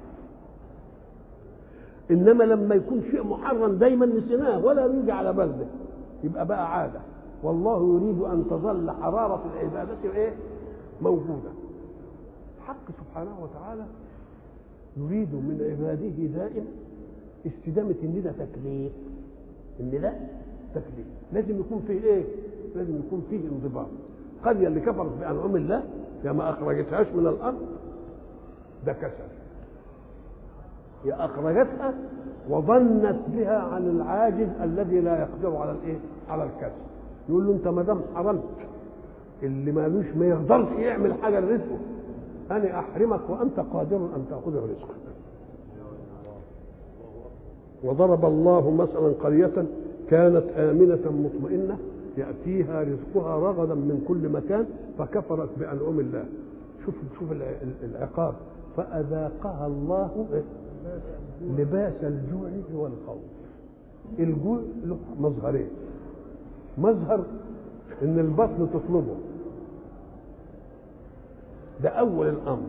إنما 2.10 2.44
لما 2.44 2.74
يكون 2.74 3.02
شيء 3.10 3.24
محرم 3.26 3.72
دايما 3.78 4.06
نسيناه 4.06 4.64
ولا 4.64 4.86
يجي 4.86 5.12
على 5.12 5.32
بالنا 5.32 5.66
يبقى 6.24 6.46
بقى 6.46 6.78
عادة. 6.80 7.00
والله 7.42 7.94
يريد 7.96 8.20
أن 8.22 8.44
تظل 8.50 8.90
حرارة 8.90 9.42
العبادة 9.54 10.12
إيه؟ 10.14 10.32
موجودة. 11.02 11.50
الحق 12.58 12.90
سبحانه 13.00 13.36
وتعالى 13.42 13.84
يريد 14.96 15.34
من 15.34 15.58
عباده 15.70 16.38
دائما 16.38 16.66
استدامة 17.46 17.94
ان 18.02 18.22
ده 18.24 18.32
تكليف. 18.32 18.92
ان 19.80 19.90
ده 20.00 20.12
تكليف. 20.74 21.06
لازم 21.32 21.60
يكون 21.60 21.82
فيه 21.86 22.00
إيه؟ 22.04 22.24
لازم 22.74 22.96
يكون 23.06 23.26
فيه 23.30 23.40
انضباط. 23.48 23.86
القريه 24.38 24.68
اللي 24.68 24.80
كفرت 24.80 25.10
بانعم 25.20 25.56
الله 25.56 25.82
يا 26.24 26.32
ما 26.32 26.50
أخرجتهاش 26.50 27.06
من 27.14 27.26
الأرض 27.26 27.58
ده 28.86 28.92
كسل 28.92 29.24
هي 31.04 31.12
أخرجتها 31.12 31.94
وظنت 32.50 33.16
بها 33.28 33.58
عن 33.58 33.82
العاجز 33.90 34.48
الذي 34.62 35.00
لا 35.00 35.20
يقدر 35.20 35.56
على 35.56 35.70
الإيه؟ 35.72 35.96
على 36.28 36.44
الكسب 36.44 36.76
يقول 37.28 37.46
له 37.46 37.52
أنت 37.52 37.68
ما 37.68 37.82
دام 37.82 38.00
حرمت 38.14 38.42
اللي 39.42 39.72
مالوش 39.72 40.06
ما 40.16 40.26
يقدرش 40.26 40.68
يعمل 40.78 41.14
حاجة 41.14 41.40
لرزقه 41.40 41.78
أنا 42.50 42.78
أحرمك 42.78 43.30
وأنت 43.30 43.60
قادر 43.60 43.96
أن 43.96 44.24
تاخذ 44.30 44.56
رزقك. 44.56 45.13
وضرب 47.84 48.24
الله 48.24 48.70
مثلا 48.70 49.12
قرية 49.22 49.64
كانت 50.10 50.44
آمنة 50.56 50.98
مطمئنة 51.24 51.78
يأتيها 52.18 52.82
رزقها 52.82 53.36
رغدا 53.36 53.74
من 53.74 54.04
كل 54.08 54.28
مكان 54.28 54.66
فكفرت 54.98 55.48
بأنعم 55.58 56.00
الله. 56.00 56.24
شوف 56.84 56.94
شوف 57.18 57.28
العقاب. 57.84 58.34
فأذاقها 58.76 59.66
الله 59.66 60.26
لباس 61.58 61.92
الجوع 62.02 62.50
والخوف. 62.74 63.22
الجوع 64.18 64.58
له 64.84 64.96
مظهرين 65.20 65.68
مظهر 66.78 67.24
إن 68.02 68.18
البطن 68.18 68.68
تطلبه. 68.74 69.16
ده 71.82 71.88
أول 71.88 72.28
الأمر. 72.28 72.68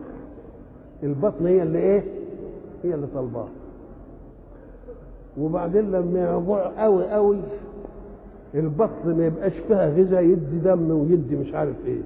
البطن 1.04 1.45
هي 1.45 1.63
اللي 1.63 1.80
إيه؟ 1.80 2.04
هي 2.84 2.95
اللي 2.95 3.08
طالباه. 3.15 3.47
وبعدين 5.39 5.91
لما 5.91 6.38
يجوع 6.38 6.84
قوي 6.84 7.12
قوي 7.12 7.38
البطن 8.56 9.17
ما 9.17 9.26
يبقاش 9.26 9.54
فيها 9.67 9.89
غذاء 9.89 10.24
يدي 10.24 10.60
دم 10.63 10.91
ويدي 10.91 11.36
مش 11.36 11.54
عارف 11.54 11.76
إيه. 11.86 12.02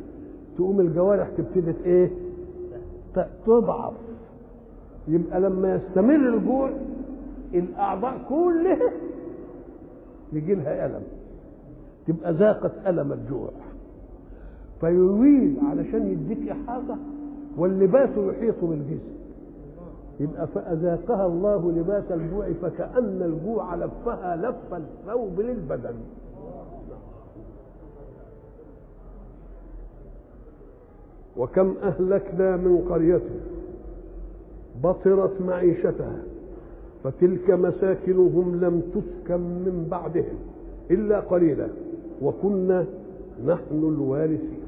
تقوم 0.57 0.79
الجوارح 0.79 1.29
تبتدي 1.37 1.73
إيه؟ 1.85 2.09
تضعف. 3.45 3.93
يبقى 5.07 5.39
لما 5.41 5.75
يستمر 5.75 6.33
الجوع 6.35 6.69
الأعضاء 7.53 8.17
كلها 8.29 8.91
يجي 10.33 10.55
لها 10.55 10.85
ألم. 10.85 11.01
تبقى 12.07 12.33
ذاقت 12.33 12.71
ألم 12.87 13.11
الجوع. 13.11 13.49
فيريد 14.81 15.57
علشان 15.69 16.07
يديك 16.07 16.49
إحاطة 16.49 16.97
واللباس 17.57 18.09
يحيط 18.17 18.55
بالجسم. 18.63 19.18
يبقى 20.19 20.47
فأذاقها 20.47 21.25
الله 21.25 21.71
لباس 21.71 22.11
الجوع 22.11 22.51
فكأن 22.61 23.21
الجوع 23.21 23.75
لفها 23.75 24.35
لف 24.35 24.73
الثوب 24.73 25.39
للبدن. 25.39 25.95
وكم 31.37 31.73
أهلكنا 31.83 32.55
من 32.57 32.85
قرية 32.89 33.21
بطرت 34.83 35.41
معيشتها 35.41 36.23
فتلك 37.03 37.49
مساكنهم 37.49 38.59
لم 38.61 38.81
تسكن 38.81 39.39
من 39.39 39.87
بعدهم 39.91 40.35
إلا 40.91 41.19
قليلا 41.19 41.67
وكنا 42.21 42.85
نحن 43.45 43.71
الوارثين. 43.95 44.59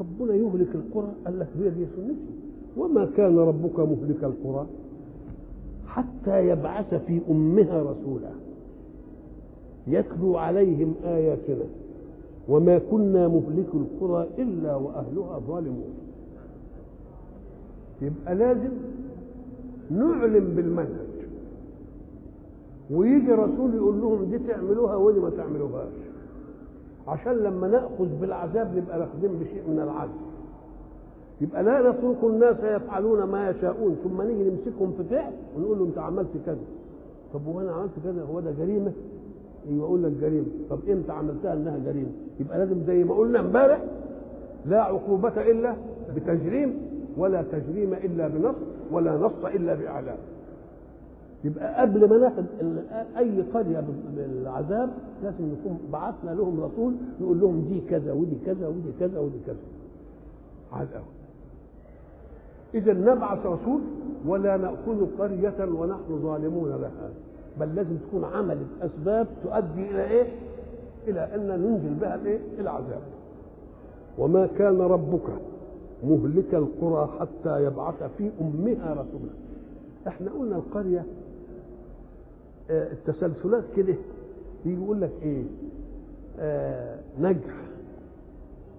ربنا 0.00 0.34
يهلك 0.34 0.74
القرى 0.74 1.12
قال 1.24 1.38
لك 1.38 1.48
هي 1.58 1.70
دي 1.70 1.86
سنتي 1.96 2.43
وما 2.76 3.08
كان 3.16 3.38
ربك 3.38 3.80
مهلك 3.80 4.24
القرى 4.24 4.66
حتى 5.86 6.48
يبعث 6.48 6.94
في 6.94 7.20
أمها 7.30 7.82
رسولا 7.82 8.30
يتلو 9.86 10.36
عليهم 10.36 10.94
آياتنا 11.04 11.64
وما 12.48 12.78
كنا 12.90 13.28
مهلك 13.28 13.68
القرى 13.74 14.26
إلا 14.38 14.74
وأهلها 14.74 15.38
ظالمون. 15.38 15.94
يبقى 18.02 18.34
لازم 18.34 18.70
نعلم 19.90 20.54
بالمنهج. 20.56 21.14
ويجي 22.90 23.32
رسول 23.32 23.74
يقول 23.74 24.00
لهم 24.00 24.24
دي 24.24 24.38
تعملوها 24.38 24.96
ودي 24.96 25.20
ما 25.20 25.30
تعملوهاش. 25.30 25.92
عشان 27.08 27.32
لما 27.32 27.68
نأخذ 27.68 28.08
بالعذاب 28.20 28.76
نبقى 28.76 28.98
ناخذين 28.98 29.30
بشيء 29.40 29.62
من 29.68 29.80
العدل 29.80 30.10
يبقى 31.40 31.62
لا 31.62 31.80
نترك 31.90 32.16
الناس 32.24 32.56
يفعلون 32.62 33.22
ما 33.22 33.50
يشاءون 33.50 33.96
ثم 34.04 34.22
نيجي 34.22 34.50
نمسكهم 34.50 34.92
في 34.96 35.04
فعل 35.04 35.32
ونقول 35.56 35.78
له 35.78 35.84
انت 35.84 35.98
عملت 35.98 36.28
كذا. 36.46 36.58
طب 37.34 37.46
وأنا 37.46 37.72
عملت 37.72 37.92
كذا؟ 38.04 38.22
هو 38.22 38.40
ده 38.40 38.50
جريمة؟ 38.50 38.92
أيوه 39.70 39.84
أقول 39.86 40.02
لك 40.02 40.12
جريمة. 40.20 40.46
طب 40.70 40.78
إمتى 40.88 41.12
عملتها؟ 41.12 41.52
انها 41.52 41.78
جريمة؟ 41.86 42.10
يبقى 42.40 42.58
لازم 42.58 42.82
زي 42.86 43.04
ما 43.04 43.14
قلنا 43.14 43.40
امبارح 43.40 43.80
لا 44.66 44.82
عقوبة 44.82 45.50
إلا 45.50 45.76
بتجريم 46.16 46.74
ولا 47.16 47.42
تجريم 47.42 47.94
إلا 47.94 48.28
بنص 48.28 48.54
ولا 48.92 49.16
نص 49.16 49.44
إلا 49.44 49.74
بإعلام. 49.74 50.18
يبقى 51.44 51.80
قبل 51.80 52.08
ما 52.08 52.18
ناخد 52.18 52.44
أي 53.18 53.42
قرية 53.42 53.84
بالعذاب 54.16 54.90
لازم 55.22 55.44
نكون 55.44 55.78
بعثنا 55.92 56.30
لهم 56.30 56.60
رسول 56.60 56.94
يقول 57.20 57.40
لهم 57.40 57.64
دي 57.68 57.80
كذا 57.90 58.12
ودي 58.12 58.36
كذا 58.46 58.68
ودي 58.68 58.92
كذا 59.00 59.18
ودي 59.18 59.38
كذا. 59.46 59.56
على 60.72 60.88
الأول 60.88 61.13
إذا 62.74 62.92
نبعث 62.92 63.46
رسول 63.46 63.80
ولا 64.26 64.56
نأخذ 64.56 65.06
قرية 65.18 65.64
ونحن 65.72 66.18
ظالمون 66.22 66.68
لها. 66.70 67.10
بل 67.60 67.74
لازم 67.74 67.96
تكون 67.96 68.24
عملت 68.24 68.66
أسباب 68.82 69.26
تؤدي 69.44 69.90
إلى 69.90 70.04
إيه؟ 70.10 70.26
إلى 71.08 71.34
أن 71.34 71.46
ننزل 71.60 71.94
بها 72.00 72.14
الإيه؟ 72.14 72.38
العذاب 72.58 73.00
وما 74.18 74.46
كان 74.58 74.80
ربك 74.80 75.22
مهلك 76.04 76.54
القرى 76.54 77.08
حتى 77.20 77.64
يبعث 77.64 78.02
في 78.18 78.30
أمها 78.40 78.92
رسولا. 78.92 79.32
إحنا 80.08 80.30
قلنا 80.30 80.56
القرية 80.56 81.04
آه 82.70 82.92
التسلسلات 82.92 83.64
كده 83.76 83.94
يقول 84.66 85.00
لك 85.00 85.12
إيه؟ 85.22 85.44
آه 86.38 86.98
نجح. 87.20 87.56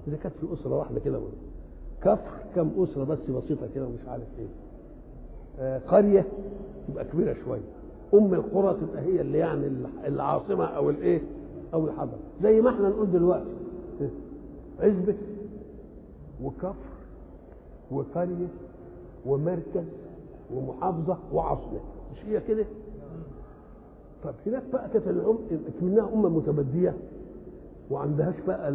إذا 0.07 0.17
كانت 0.17 0.35
في 0.41 0.53
أسرة 0.53 0.77
واحدة 0.77 0.99
كده 0.99 1.19
كفر 2.05 2.31
كم 2.55 2.69
أسرة 2.83 3.03
بس 3.03 3.17
بسيطة 3.19 3.67
كده 3.75 3.85
ومش 3.85 3.99
عارف 4.07 4.23
إيه. 4.39 4.47
آه 5.59 5.79
قرية 5.87 6.25
تبقى 6.87 7.05
كبيرة 7.05 7.35
شوية. 7.45 7.61
أم 8.13 8.33
القرى 8.33 8.77
تبقى 8.81 9.01
هي 9.01 9.21
اللي 9.21 9.37
يعني 9.37 9.67
العاصمة 10.07 10.65
أو 10.65 10.89
الإيه 10.89 11.21
أو 11.73 11.85
الحضر. 11.87 12.17
زي 12.43 12.61
ما 12.61 12.69
إحنا 12.69 12.89
نقول 12.89 13.11
دلوقتي. 13.11 13.49
عزبة 14.79 15.15
وكفر 16.43 16.73
وقريه 17.91 18.47
ومركز 19.25 19.83
ومحافظة 20.55 21.17
وعاصمة. 21.33 21.79
مش 22.13 22.25
هي 22.25 22.41
كده؟ 22.41 22.65
طب 24.23 24.33
هناك 24.45 24.63
بقى 24.73 24.89
كانت 24.89 25.07
الأم 25.07 25.37
منها 25.81 26.09
أمة 26.13 26.29
متبديه 26.29 26.93
وعندهاش 27.91 28.35
بقى 28.47 28.69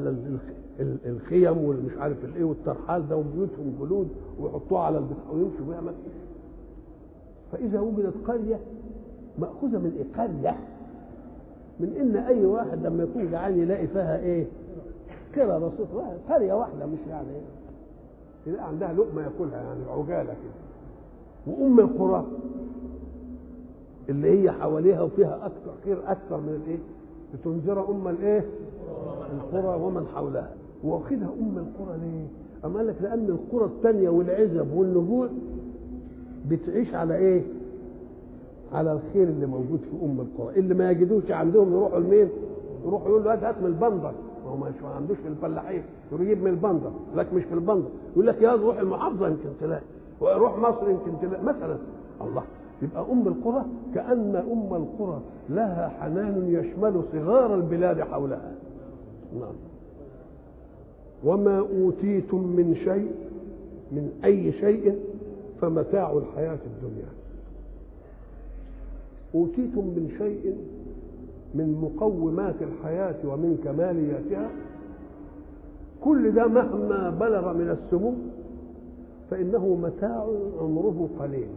الخيم 1.06 1.58
والمش 1.64 1.92
عارف 1.98 2.24
الايه 2.24 2.44
والترحال 2.44 3.08
ده 3.08 3.16
وبيوتهم 3.16 3.74
جلود 3.80 4.08
ويحطوها 4.40 4.82
على 4.82 4.98
البتاع 4.98 5.30
ويمشوا 5.32 5.66
بيها 5.68 5.80
ما 5.80 5.92
فإذا 7.52 7.80
وجدت 7.80 8.14
قرية 8.26 8.60
مأخوذة 9.38 9.78
من 9.78 9.92
إيه؟ 9.98 10.22
قرية 10.24 10.56
من 11.80 11.96
إن 12.00 12.16
أي 12.16 12.46
واحد 12.46 12.86
لما 12.86 13.02
يكون 13.02 13.30
جعان 13.30 13.58
يلاقي 13.58 13.86
فيها 13.86 14.18
إيه؟ 14.20 14.46
كده 15.34 15.58
بسيط 15.58 15.94
واحد 15.94 16.16
قرية 16.30 16.52
واحدة 16.52 16.86
مش 16.86 16.98
يعني 17.08 17.28
إيه؟ 17.30 17.42
يلاقي 18.52 18.68
عندها 18.68 18.92
لقمة 18.92 19.22
ياكلها 19.22 19.62
يعني 19.62 19.80
عجالة 19.90 20.32
كده 20.34 20.60
وأم 21.56 21.80
القرى 21.80 22.26
اللي 24.08 24.42
هي 24.42 24.52
حواليها 24.52 25.02
وفيها 25.02 25.46
أكثر 25.46 25.72
خير 25.84 25.98
أكثر 26.10 26.36
من 26.36 26.60
الإيه؟ 26.64 26.78
لتنذر 27.34 27.90
أم 27.90 28.08
الإيه؟ 28.08 28.44
القرى 29.32 29.82
ومن 29.82 30.06
حولها. 30.14 30.50
واخدها 30.84 31.28
أم 31.40 31.58
القرى 31.58 31.98
ليه؟ 31.98 32.26
أما 32.64 32.76
قال 32.78 32.86
لك 32.86 32.96
لأن 33.02 33.26
القرى 33.28 33.64
الثانية 33.64 34.08
والعزب 34.08 34.72
والنجوع 34.74 35.28
بتعيش 36.48 36.94
على 36.94 37.16
إيه؟ 37.16 37.42
على 38.72 38.92
الخير 38.92 39.28
اللي 39.28 39.46
موجود 39.46 39.80
في 39.80 40.04
أم 40.04 40.20
القرى، 40.20 40.58
اللي 40.58 40.74
ما 40.74 40.90
يجدوش 40.90 41.30
عندهم 41.30 41.72
يروحوا 41.72 42.00
لمين؟ 42.00 42.28
يروحوا 42.86 43.08
يقول 43.08 43.24
له 43.24 43.34
هات 43.34 43.54
من 43.60 43.66
البندر، 43.66 44.12
ما 44.44 44.50
هو 44.50 44.56
ما 44.56 44.72
عندوش 44.96 45.16
في 45.16 45.28
الفلاحين، 45.28 45.82
يجيب 46.12 46.42
من 46.42 46.50
البندر، 46.50 46.90
لك 47.16 47.34
مش 47.34 47.44
في 47.44 47.54
البندر، 47.54 47.88
يقول 48.12 48.26
لك 48.26 48.42
يا 48.42 48.52
روح 48.52 48.78
المحافظة 48.78 49.28
يمكن 49.28 49.48
تلاقي، 49.60 49.82
وروح 50.20 50.58
مصر 50.58 50.90
يمكن 50.90 51.10
تلاقي، 51.22 51.42
مثلا. 51.42 51.76
الله. 52.20 52.42
يبقى 52.82 53.04
أم 53.12 53.28
القرى 53.28 53.64
كأن 53.94 54.36
أم 54.36 54.74
القرى 54.74 55.20
لها 55.48 55.88
حنان 55.88 56.44
يشمل 56.48 57.02
صغار 57.12 57.54
البلاد 57.54 58.00
حولها. 58.00 58.52
نعم. 59.40 59.54
وما 61.24 61.58
أوتيتم 61.58 62.38
من 62.38 62.76
شيء 62.84 63.12
من 63.92 64.10
أي 64.24 64.52
شيء 64.52 64.98
فمتاع 65.60 66.12
الحياة 66.12 66.58
الدنيا. 66.66 67.08
أوتيتم 69.34 69.84
من 69.84 70.14
شيء 70.18 70.56
من 71.54 71.80
مقومات 71.82 72.54
الحياة 72.62 73.14
ومن 73.24 73.58
كمالياتها. 73.64 74.50
كل 76.00 76.32
ده 76.34 76.46
مهما 76.46 77.10
بلغ 77.10 77.52
من 77.52 77.70
السمو 77.70 78.12
فإنه 79.30 79.78
متاع 79.82 80.26
عمره 80.60 81.08
قليل. 81.20 81.48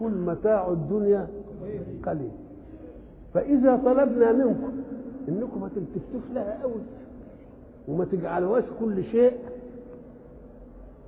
كل 0.00 0.10
متاع 0.10 0.68
الدنيا 0.70 1.28
قليل. 2.06 2.30
فإذا 3.34 3.76
طلبنا 3.84 4.32
منكم 4.32 4.72
إنكم 5.28 5.60
ما 5.60 5.68
تلتفتوش 5.68 6.34
لها 6.34 6.62
قوي 6.62 6.80
وما 7.88 8.04
تجعلوهاش 8.04 8.64
كل 8.80 9.04
شيء. 9.04 9.32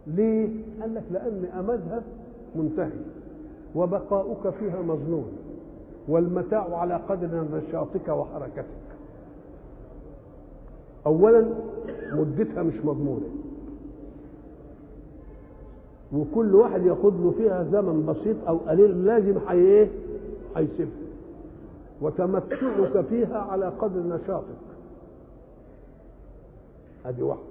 ليه؟ 0.06 0.48
قال 0.80 0.94
لك 0.94 1.02
لأن 1.10 1.44
أمدها 1.58 2.02
منتهي. 2.56 2.90
وبقاؤك 3.74 4.50
فيها 4.50 4.82
مظنون. 4.82 5.32
والمتاع 6.08 6.76
على 6.76 6.94
قدر 6.94 7.44
نشاطك 7.52 8.08
وحركتك. 8.08 8.64
أولا 11.06 11.46
مدتها 12.12 12.62
مش 12.62 12.74
مضمونة. 12.84 13.28
وكل 16.12 16.54
واحد 16.54 16.86
ياخد 16.86 17.20
له 17.20 17.30
فيها 17.38 17.64
زمن 17.72 18.06
بسيط 18.06 18.36
أو 18.48 18.56
قليل 18.56 19.04
لازم 19.04 19.38
حي 19.40 19.56
إيه؟ 19.58 19.88
هيسيبها 20.56 21.03
وتمتعك 22.04 23.04
فيها 23.08 23.38
على 23.38 23.68
قدر 23.68 24.00
نشاطك. 24.00 24.64
ادي 27.06 27.22
واحدة. 27.22 27.42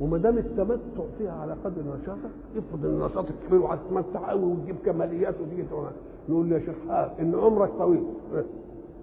وما 0.00 0.18
دام 0.18 0.38
التمتع 0.38 1.04
فيها 1.18 1.32
على 1.32 1.52
قدر 1.64 1.82
نشاطك 1.82 2.30
افرض 2.56 2.84
إن 2.86 2.98
نشاطك 2.98 3.34
كبير 3.46 3.62
وهتتمتع 3.62 4.30
قوي 4.30 4.42
وتجيب 4.44 4.76
كماليات 4.84 5.34
وتيجي 5.40 5.64
نقول 6.28 6.52
يا 6.52 6.58
شيخ 6.58 6.74
حال 6.88 7.10
إن 7.20 7.34
عمرك 7.34 7.70
طويل. 7.78 8.04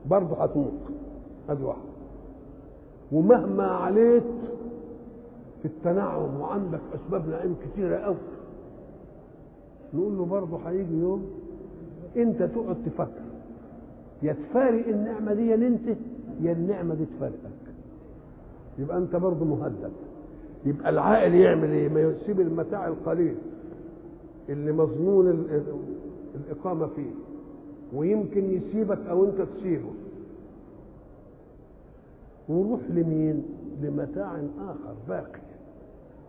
برضه 0.06 0.43
هتموت. 0.43 0.71
ادي 1.49 1.63
واحدة. 1.63 1.82
ومهما 3.12 3.63
عليت 3.67 4.23
في 5.62 5.65
التنعم 5.67 6.41
وعندك 6.41 6.82
أسباب 6.95 7.30
نعيم 7.30 7.56
كتيره 7.65 7.97
قوي 7.97 8.15
نقول 9.93 10.17
له 10.17 10.25
برضه 10.25 10.58
هيجي 10.58 10.99
يوم 10.99 11.25
أنت 12.17 12.43
تقعد 12.43 12.78
تفكر. 12.86 13.35
يا 14.26 14.34
تفارق 14.34 14.88
النعمة 14.88 15.34
دي 15.34 15.54
انت 15.56 15.88
يا 16.42 16.52
النعمة 16.52 16.96
دي 16.96 17.06
تفارقك. 17.06 17.36
يبقى 18.80 18.98
أنت 18.98 19.16
برضه 19.16 19.46
مهدد. 19.46 19.92
يبقى 20.66 20.90
العاقل 20.90 21.34
يعمل 21.34 21.70
إيه؟ 21.70 21.90
ما 21.90 22.02
يسيب 22.02 22.40
المتاع 22.40 22.88
القليل 22.88 23.36
اللي 24.50 24.72
مظنون 24.72 25.46
الإقامة 26.36 26.88
فيه 26.88 27.12
ويمكن 27.94 28.44
يسيبك 28.54 29.00
أو 29.10 29.26
أنت 29.26 29.42
تسيبه. 29.42 29.90
وروح 32.50 32.80
لمين؟ 32.90 33.44
لمتاع 33.82 34.36
آخر 34.60 34.96
باقي. 35.08 35.40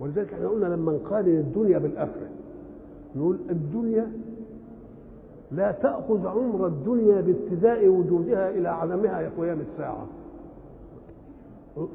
ولذلك 0.01 0.33
إحنا 0.33 0.49
قلنا 0.49 0.67
لما 0.67 0.93
نقارن 0.93 1.27
الدنيا 1.29 1.79
بالآخرة 1.79 2.29
نقول 3.17 3.39
الدنيا 3.51 4.13
لا 5.53 5.73
تأخذ 5.73 6.27
عمر 6.27 6.67
الدنيا 6.67 7.21
بابتداء 7.21 7.89
وجودها 7.89 8.51
إلى 8.51 8.69
عدمها 8.69 9.31
قيام 9.39 9.59
الساعة. 9.61 10.07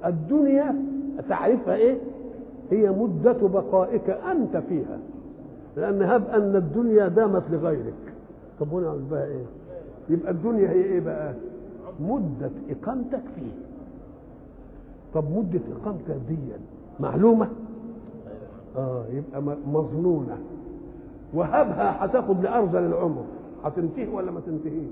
الدنيا 0.06 0.76
تعرفها 1.30 1.76
إيه؟ 1.76 1.98
هي 2.72 2.90
مدة 2.90 3.48
بقائك 3.48 4.10
أنت 4.10 4.58
فيها. 4.58 5.00
لأن 5.78 6.02
هب 6.02 6.28
أن 6.30 6.56
الدنيا 6.56 7.08
دامت 7.08 7.44
لغيرك. 7.52 8.14
طب 8.60 8.74
هنا 8.74 8.98
بقى 9.12 9.28
إيه؟ 9.28 9.46
يبقى 10.10 10.32
الدنيا 10.32 10.70
هي 10.70 10.84
إيه 10.84 11.00
بقى؟ 11.00 11.34
مدة 12.00 12.52
إقامتك 12.70 13.24
فيه. 13.36 13.52
طب 15.14 15.24
مدة 15.38 15.60
إقامتك 15.82 16.16
دي 16.30 16.38
معلومة؟ 17.00 17.48
آه 18.78 19.04
يبقى 19.12 19.56
مظنونة. 19.68 20.38
وهبها 21.34 22.06
هتاخد 22.06 22.44
لأرذل 22.44 22.80
العمر. 22.86 23.24
هتنتهي 23.63 24.08
ولا 24.08 24.32
ما 24.32 24.39
تنتهيش؟ 24.39 24.89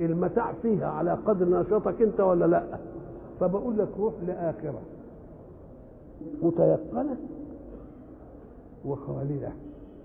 المتاع 0.00 0.52
فيها 0.62 0.86
على 0.86 1.12
قدر 1.12 1.60
نشاطك 1.60 2.02
انت 2.02 2.20
ولا 2.20 2.44
لا؟ 2.44 2.62
فبقول 3.40 3.78
لك 3.78 3.88
روح 3.98 4.14
لآخرة. 4.26 4.80
متيقنة 6.42 7.16
وخالية. 8.84 9.52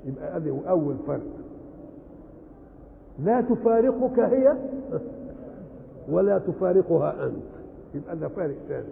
يبقى 0.06 0.38
ادي 0.38 0.54
أول 0.70 0.96
فرق. 1.08 1.22
لا 3.20 3.42
تفارقك 3.42 4.20
هي 4.20 4.58
ولا 6.10 6.38
تفارقها 6.38 7.26
أنت. 7.26 7.36
يبقى 7.96 8.18
ده 8.18 8.28
فارق 8.28 8.56
ثاني. 8.68 8.88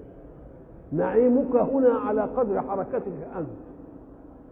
نعيمك 0.91 1.55
هنا 1.55 1.89
على 1.89 2.21
قدر 2.21 2.61
حركتك 2.61 3.11
أنت. 3.37 3.47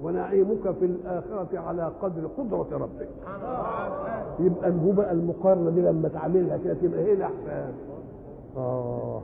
ونعيمك 0.03 0.71
في 0.79 0.85
الآخرة 0.85 1.59
على 1.59 1.91
قدر 2.01 2.27
قدرة 2.37 2.67
ربك. 2.71 3.09
يبقى 4.39 4.71
بقى 4.95 5.11
المقارنة 5.11 5.69
دي 5.69 5.81
لما 5.81 6.09
تعملها 6.09 6.57
كده 6.57 6.73
تبقى 6.73 6.99
هي 6.99 7.13
الأحسن. 7.13 7.73
آه. 8.57 9.21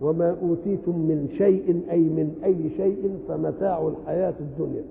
وما 0.00 0.36
أوتيتم 0.42 0.92
من 0.98 1.28
شيء 1.38 1.82
أي 1.90 2.00
من 2.00 2.34
أي 2.44 2.70
شيء 2.76 3.18
فمتاع 3.28 3.88
الحياة 3.88 4.34
الدنيا. 4.40 4.82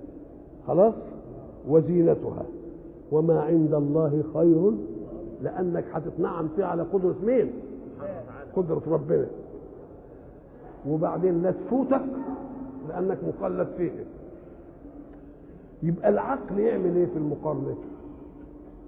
خلاص؟ 0.68 0.94
وزينتها. 1.70 2.46
وما 3.12 3.42
عند 3.42 3.74
الله 3.74 4.24
خير 4.34 4.72
لأنك 5.44 5.84
هتتنعم 5.94 6.48
فيه 6.56 6.66
على 6.66 6.84
قدرة 6.84 7.16
مين؟ 7.24 7.52
قدرة 8.56 8.82
ربنا. 8.88 9.26
وبعدين 10.90 11.42
لا 11.44 11.52
تفوتك 11.52 12.02
لأنك 12.90 13.18
مخلد 13.28 13.68
فيه 13.78 13.92
يبقى 15.84 16.10
العقل 16.10 16.60
يعمل 16.60 16.96
إيه 16.96 17.06
في 17.06 17.18
المقارنة؟ 17.18 17.76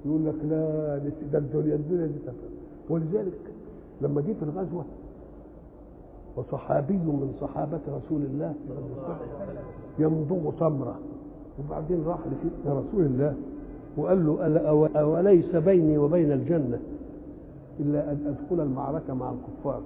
يقول 0.05 0.25
لك 0.25 0.35
لا 0.49 0.97
ده 1.31 1.37
الدنيا 1.37 1.75
الدنيا 1.75 2.05
دي 2.05 2.19
تفهم 2.19 2.51
ولذلك 2.89 3.39
لما 4.01 4.21
جه 4.21 4.33
في 4.33 4.43
الغزوة 4.43 4.85
وصحابي 6.35 6.93
من 6.93 7.33
صحابة 7.41 7.79
رسول 7.87 8.21
الله 8.21 8.53
يمضغ 9.99 10.51
تمرة 10.59 10.99
وبعدين 11.59 12.03
راح 12.05 12.17
لسيدنا 12.19 12.79
رسول 12.79 13.05
الله 13.05 13.35
وقال 13.97 14.25
له 14.27 14.47
ألا 14.47 14.61
أو- 14.63 14.97
أوليس 14.97 15.55
بيني 15.55 15.97
وبين 15.97 16.31
الجنة 16.31 16.79
إلا 17.79 18.11
أن 18.11 18.35
أدخل 18.37 18.63
المعركة 18.63 19.13
مع 19.13 19.31
الكفار؟ 19.33 19.81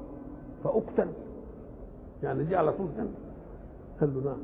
فأقتل. 0.63 1.07
يعني 2.23 2.43
دي 2.43 2.55
على 2.55 2.71
طول 2.71 2.87
قال 4.01 4.13
له 4.15 4.21
نعم. 4.23 4.37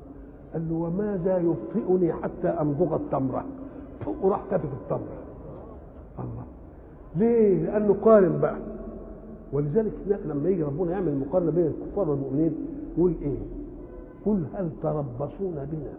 قال 0.53 0.69
له 0.69 0.75
وماذا 0.75 1.37
يبطئني 1.37 2.13
حتى 2.13 2.47
أمضغ 2.47 2.95
التمرة 2.95 3.45
وراح 4.21 4.41
كتف 4.51 4.69
التمرة 4.83 5.17
الله. 6.19 6.43
ليه؟ 7.15 7.63
لأنه 7.63 7.95
قارن 8.05 8.39
بقى. 8.41 8.57
ولذلك 9.53 9.91
لما 10.25 10.49
يجي 10.49 10.63
ربنا 10.63 10.91
يعمل 10.91 11.15
مقارنة 11.27 11.51
بين 11.51 11.65
الكفار 11.67 12.09
والمؤمنين 12.09 12.55
يقول 12.97 13.13
إيه؟ 13.21 13.37
قل 14.25 14.43
هل 14.53 14.69
تربصون 14.83 15.67
بنا 15.71 15.93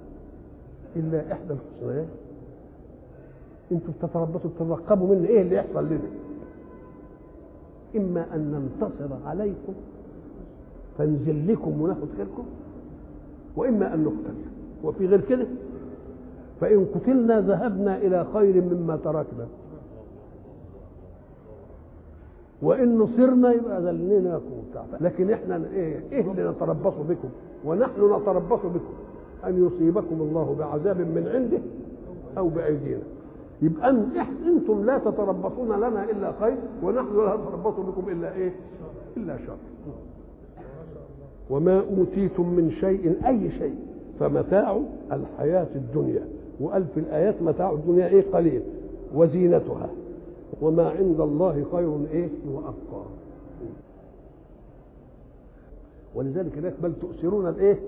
إلا 0.96 1.32
إحدى 1.32 1.52
الحسنيين؟ 1.54 2.08
أنتوا 3.72 3.92
بتتربصوا 3.98 4.50
تترقبوا 4.56 5.14
منا 5.14 5.28
إيه 5.28 5.42
اللي 5.42 5.54
يحصل 5.56 5.86
لنا؟ 5.86 6.08
إما 7.96 8.34
أن 8.34 8.40
ننتصر 8.80 9.14
عليكم 9.26 9.72
فنزل 10.98 11.52
لكم 11.52 11.80
وناخد 11.82 12.08
خيركم 12.16 12.44
وإما 13.58 13.94
أن 13.94 14.04
نقتل. 14.04 14.34
وفي 14.84 15.06
غير 15.06 15.20
كده؟ 15.20 15.46
فإن 16.60 16.86
قتلنا 16.94 17.40
ذهبنا 17.40 17.96
إلى 17.98 18.26
خير 18.34 18.62
مما 18.62 18.96
تركنا. 18.96 19.46
وإن 22.62 22.98
نصرنا 22.98 23.52
يبقى 23.52 23.82
ذلناكم 23.82 24.62
لكن 25.00 25.30
إحنا 25.30 25.62
إيه 25.72 26.00
إيه 26.12 26.30
اللي 26.30 26.50
نتربص 26.50 26.94
بكم؟ 27.08 27.28
ونحن 27.64 28.14
نتربص 28.14 28.60
بكم. 28.60 28.94
أن 29.44 29.66
يصيبكم 29.66 30.16
الله 30.20 30.56
بعذاب 30.58 30.96
من 31.00 31.28
عنده 31.34 31.58
أو 32.38 32.48
بأيدينا. 32.48 33.02
يبقى 33.62 33.90
أن 33.90 34.10
أنتم 34.46 34.84
لا 34.84 34.98
تتربصون 34.98 35.68
لنا 35.76 36.04
إلا 36.04 36.32
خير 36.40 36.56
ونحن 36.82 37.16
لا 37.16 37.36
نتربص 37.36 37.74
بكم 37.74 38.08
إلا 38.08 38.34
إيه؟ 38.34 38.52
إلا 39.16 39.36
شر. 39.46 39.56
وما 41.50 41.82
أوتيتم 41.98 42.48
من 42.48 42.70
شيء 42.80 43.26
أي 43.26 43.50
شيء. 43.58 43.74
فمتاع 44.20 44.80
الحياة 45.12 45.66
الدنيا. 45.74 46.22
وقال 46.60 46.84
في 46.94 47.00
الآيات 47.00 47.42
متاع 47.42 47.72
الدنيا 47.72 48.06
إيه؟ 48.08 48.24
قليل. 48.32 48.62
وزينتها. 49.14 49.88
وما 50.62 50.88
عند 50.88 51.20
الله 51.20 51.64
خير 51.72 51.98
إيه؟ 52.12 52.28
وأبقى. 52.52 53.04
ولذلك 56.14 56.58
هناك 56.58 56.74
بل 56.82 56.92
تؤثرون 57.00 57.48
الإيه؟ 57.48 57.78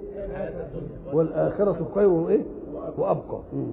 والآخرة 1.13 1.87
خير 1.95 2.29
إيه؟ 2.29 2.43
وأبقى. 2.99 3.39
مم. 3.53 3.67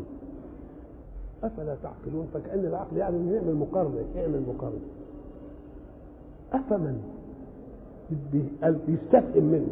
أفلا 1.44 1.76
تعقلون؟ 1.84 2.28
فكأن 2.34 2.60
العقل 2.60 2.98
يعني 2.98 3.18
نعمل 3.18 3.56
مقارنة 3.56 4.06
اعمل 4.18 4.42
مقارنة. 4.48 4.80
أفمن؟ 6.54 7.02
بيستفهم 8.88 9.44
منه. 9.44 9.68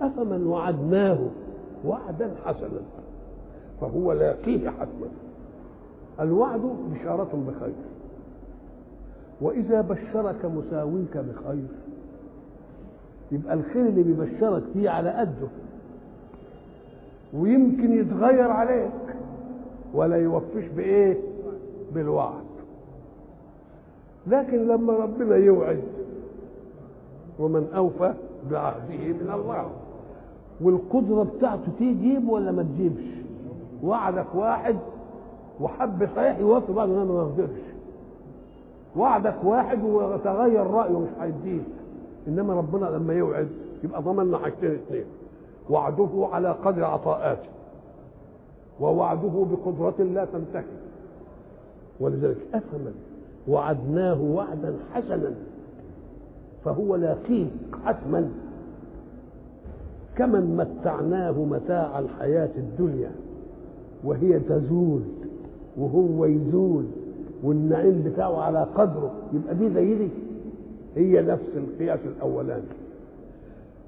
أفمن 0.00 0.46
وعدناه؟ 0.46 1.18
وعدا 1.84 2.34
حسنا. 2.44 2.80
فهو 3.80 4.12
لاقيه 4.12 4.70
حتما 4.70 5.08
الوعد 6.20 6.60
بشارة 6.92 7.44
بخير. 7.48 7.74
وإذا 9.40 9.80
بشرك 9.80 10.44
مساويك 10.44 11.16
بخير. 11.16 11.66
يبقى 13.32 13.54
الخير 13.54 13.86
اللي 13.86 14.02
بيبشرك 14.02 14.62
فيه 14.72 14.90
على 14.90 15.10
قده. 15.10 15.48
ويمكن 17.34 17.92
يتغير 17.92 18.50
عليك. 18.50 18.90
ولا 19.94 20.16
يوفيش 20.16 20.64
بإيه؟ 20.76 21.16
بالوعد. 21.94 22.44
لكن 24.26 24.68
لما 24.68 24.92
ربنا 24.92 25.36
يوعد 25.36 25.82
ومن 27.38 27.68
أوفى 27.76 28.14
بعهده 28.50 28.98
من 28.98 29.30
الله. 29.34 29.66
والقدرة 30.60 31.22
بتاعته 31.36 31.72
تجيب 31.78 32.28
ولا 32.28 32.52
ما 32.52 32.62
تجيبش؟ 32.62 33.04
وعدك 33.82 34.34
واحد 34.34 34.76
وحب 35.60 36.08
صحيح 36.16 36.38
يوفي 36.38 36.72
بعض 36.72 36.88
انما 36.88 37.04
ما 37.04 37.22
قدرش 37.24 37.60
وعدك 38.96 39.36
واحد 39.44 39.84
وتغير 39.84 40.66
رأيه 40.66 40.98
مش 40.98 41.08
هيديك 41.20 41.64
إنما 42.28 42.54
ربنا 42.54 42.86
لما 42.86 43.14
يوعد 43.14 43.48
يبقى 43.84 44.02
ضمننا 44.02 44.38
حاجتين 44.38 44.70
اثنين. 44.70 45.04
وعده 45.70 46.28
على 46.32 46.50
قدر 46.64 46.84
عطاءاته. 46.84 47.48
ووعده 48.80 49.46
بقدرة 49.50 50.04
لا 50.04 50.24
تنتهي. 50.24 50.64
ولذلك 52.00 52.36
أفمن 52.54 52.94
وعدناه 53.48 54.20
وعدا 54.22 54.76
حسنا. 54.94 55.34
فهو 56.64 56.96
لاقيه 56.96 57.46
حتما 57.84 58.28
كمن 60.16 60.56
متعناه 60.56 61.32
متاع 61.32 61.98
الحياة 61.98 62.50
الدنيا 62.58 63.10
وهي 64.04 64.38
تزول 64.40 65.00
وهو 65.78 66.24
يزول 66.24 66.84
والنعيم 67.42 68.02
بتاعه 68.06 68.40
على 68.40 68.66
قدره. 68.74 69.10
يبقى 69.32 69.54
دي 69.54 69.74
زي 69.74 69.94
دي 69.94 70.08
هي 70.96 71.22
نفس 71.22 71.48
القياس 71.56 72.00
الأولاني. 72.16 72.62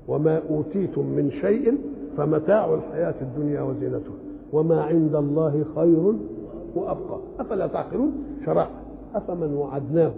وما 0.08 0.42
أوتيتم 0.50 1.06
من 1.06 1.30
شيء 1.40 1.78
فمتاع 2.16 2.74
الحياة 2.74 3.14
الدنيا 3.22 3.62
وزينتها 3.62 4.14
وما 4.52 4.82
عند 4.82 5.14
الله 5.14 5.64
خير 5.74 6.14
وأبقى. 6.74 7.18
أفلا 7.40 7.66
تعقلون؟ 7.66 8.12
شرع 8.46 8.68
أفمن 9.14 9.54
وعدناه 9.54 10.12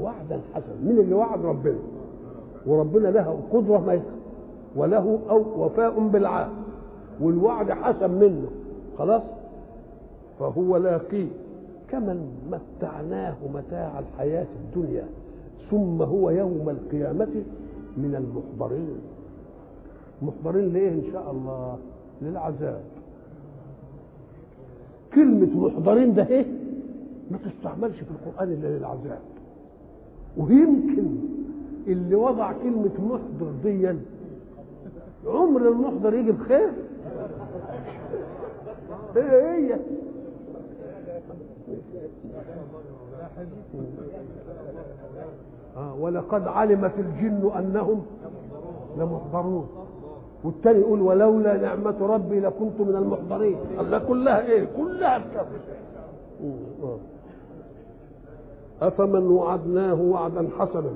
وعدا 0.00 0.40
حسنا. 0.54 0.74
من 0.82 0.98
اللي 0.98 1.14
وعد؟ 1.14 1.44
ربنا. 1.44 1.78
وربنا 2.66 3.08
له 3.08 3.40
قدرة 3.52 3.78
ما 3.78 4.00
وله 4.76 5.18
أو 5.30 5.64
وفاء 5.64 6.08
بالعهد. 6.08 6.50
والوعد 7.20 7.70
حسن 7.70 8.10
منه. 8.10 8.46
خلاص؟ 8.98 9.22
فهو 10.38 10.76
لاقيه 10.76 11.28
كمن 11.88 12.48
متعناه 12.50 13.34
متاع 13.54 13.98
الحياة 13.98 14.46
الدنيا 14.64 15.04
ثم 15.70 16.02
هو 16.02 16.30
يوم 16.30 16.68
القيامة 16.68 17.42
من 17.96 18.14
المحضرين. 18.14 18.98
محضرين 20.22 20.72
ليه 20.72 20.88
إن 20.88 21.02
شاء 21.12 21.30
الله؟ 21.30 21.78
للعذاب. 22.22 22.80
كلمة 25.14 25.66
محضرين 25.66 26.14
ده 26.14 26.26
إيه؟ 26.26 26.46
ما 27.30 27.38
تستعملش 27.38 27.96
في 27.96 28.10
القرآن 28.10 28.52
إلا 28.52 28.78
للعذاب. 28.78 29.20
ويمكن 30.36 31.06
اللي 31.86 32.14
وضع 32.14 32.52
كلمة 32.52 32.90
محضر 32.98 33.52
دي 33.64 33.94
عمر 35.26 35.68
المحضر 35.68 36.14
يجي 36.14 36.32
بخير؟ 36.32 36.70
هي 39.16 39.42
هي. 39.42 39.78
آه 45.76 45.94
ولقد 46.00 46.48
علمت 46.48 46.92
الجن 46.98 47.50
أنهم 47.58 48.02
لمحضرون. 48.98 49.68
والتاني 50.44 50.78
يقول 50.78 51.00
ولولا 51.00 51.56
نعمة 51.56 52.06
ربي 52.06 52.40
لكنت 52.40 52.80
من 52.80 52.96
المحضرين. 52.96 53.56
الله 53.80 53.98
كلها 53.98 54.40
إيه؟ 54.46 54.64
كلها 54.76 55.18
بشر 55.18 55.46
أفمن 58.86 59.26
وعدناه 59.26 60.02
وعدا 60.02 60.48
حسنا 60.58 60.90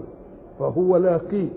فهو 0.58 0.96
لاقيه 0.96 1.48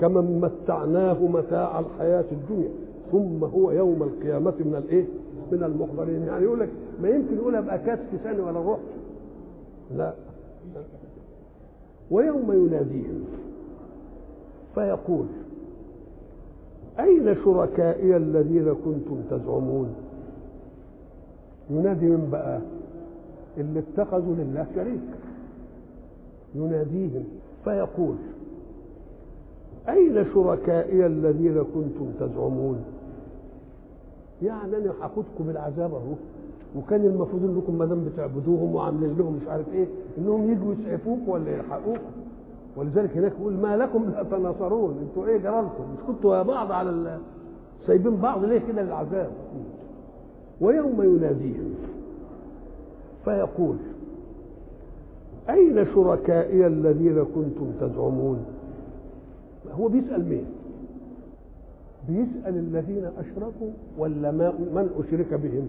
كمن 0.00 0.40
متعناه 0.40 1.22
متاع 1.26 1.78
الحياة 1.80 2.24
الدنيا 2.32 2.68
ثم 3.12 3.44
هو 3.44 3.70
يوم 3.70 4.02
القيامة 4.02 4.54
من 4.60 4.74
الإيه؟ 4.84 5.04
من 5.52 5.62
المحضرين. 5.62 6.22
يعني 6.22 6.44
يقول 6.44 6.60
لك 6.60 6.68
ما 7.02 7.08
يمكن 7.08 7.36
يقول 7.36 7.54
أبقى 7.56 7.78
كاتب 7.78 8.16
ثاني 8.24 8.40
ولا 8.40 8.60
رحت 8.72 8.80
لا. 9.96 10.12
ويوم 12.10 12.52
يناديهم 12.52 13.24
فيقول 14.74 15.26
أين 17.00 17.36
شركائي 17.44 18.16
الذين 18.16 18.74
كنتم 18.84 19.20
تزعمون؟ 19.30 19.94
ينادي 21.70 22.06
من 22.06 22.28
بقى؟ 22.32 22.60
اللي 23.58 23.80
اتخذوا 23.80 24.34
لله 24.34 24.66
شريك. 24.74 25.00
يناديهم 26.56 27.24
فيقول 27.64 28.16
أين 29.88 30.26
شركائي 30.34 31.06
الذين 31.06 31.64
كنتم 31.74 32.10
تزعمون؟ 32.20 32.84
يعني 34.42 34.76
أنا 34.76 34.92
هاخدكم 35.02 35.44
بالعذاب 35.46 35.94
أهو 35.94 36.14
وكان 36.76 37.04
المفروض 37.04 37.44
أنكم 37.44 37.78
ما 37.78 37.84
دام 37.84 38.04
بتعبدوهم 38.04 38.74
وعاملين 38.74 39.16
لهم 39.18 39.36
مش 39.42 39.48
عارف 39.48 39.66
إيه 39.72 39.86
إنهم 40.18 40.50
يجوا 40.50 40.74
يسعفوك 40.74 41.18
ولا 41.28 41.50
يلحقوك. 41.56 41.98
ولذلك 42.76 43.16
هناك 43.16 43.32
يقول 43.40 43.52
ما 43.54 43.76
لكم 43.76 44.04
لا 44.10 44.22
تناصرون 44.22 44.98
أنتوا 45.08 45.26
إيه 45.26 45.38
جرالكم؟ 45.38 45.84
مش 45.94 46.00
كنتوا 46.06 46.36
يا 46.36 46.42
بعض 46.42 46.72
على 46.72 46.90
ال... 46.90 47.18
سايبين 47.86 48.16
بعض 48.16 48.44
ليه 48.44 48.58
كده 48.68 48.82
للعذاب؟ 48.82 49.30
ويوم 50.60 51.02
يناديهم 51.02 51.74
فيقول 53.24 53.76
أين 55.50 55.86
شركائي 55.94 56.66
الذين 56.66 57.24
كنتم 57.24 57.70
تزعمون؟ 57.80 58.44
هو 59.72 59.88
بيسأل 59.88 60.28
مين؟ 60.28 60.44
بيسأل 62.08 62.54
الذين 62.58 63.04
أشركوا 63.18 63.70
ولا 63.98 64.30
ما 64.30 64.50
من 64.50 64.90
أشرك 64.98 65.34
بهم؟ 65.34 65.68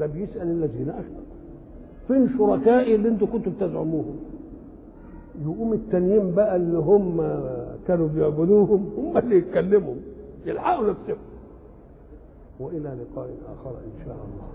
ده 0.00 0.06
بيسأل 0.06 0.42
الذين 0.50 0.88
أشركوا. 0.90 1.32
فين 2.08 2.38
شركائي 2.38 2.94
اللي 2.94 3.08
أنتم 3.08 3.26
كنتم 3.26 3.52
تزعموهم؟ 3.60 4.16
يقوم 5.44 5.72
التانيين 5.72 6.34
بقى 6.34 6.56
اللي 6.56 6.78
هم 6.78 7.16
كانوا 7.88 8.08
بيعبدوهم 8.08 8.90
هم 8.98 9.18
اللي 9.18 9.36
يتكلموا 9.36 9.94
يلحقوا 10.46 10.90
نفسهم. 10.90 11.16
وإلى 12.60 12.78
لقاء 13.00 13.28
آخر 13.52 13.70
إن 13.70 14.04
شاء 14.04 14.14
الله. 14.14 14.48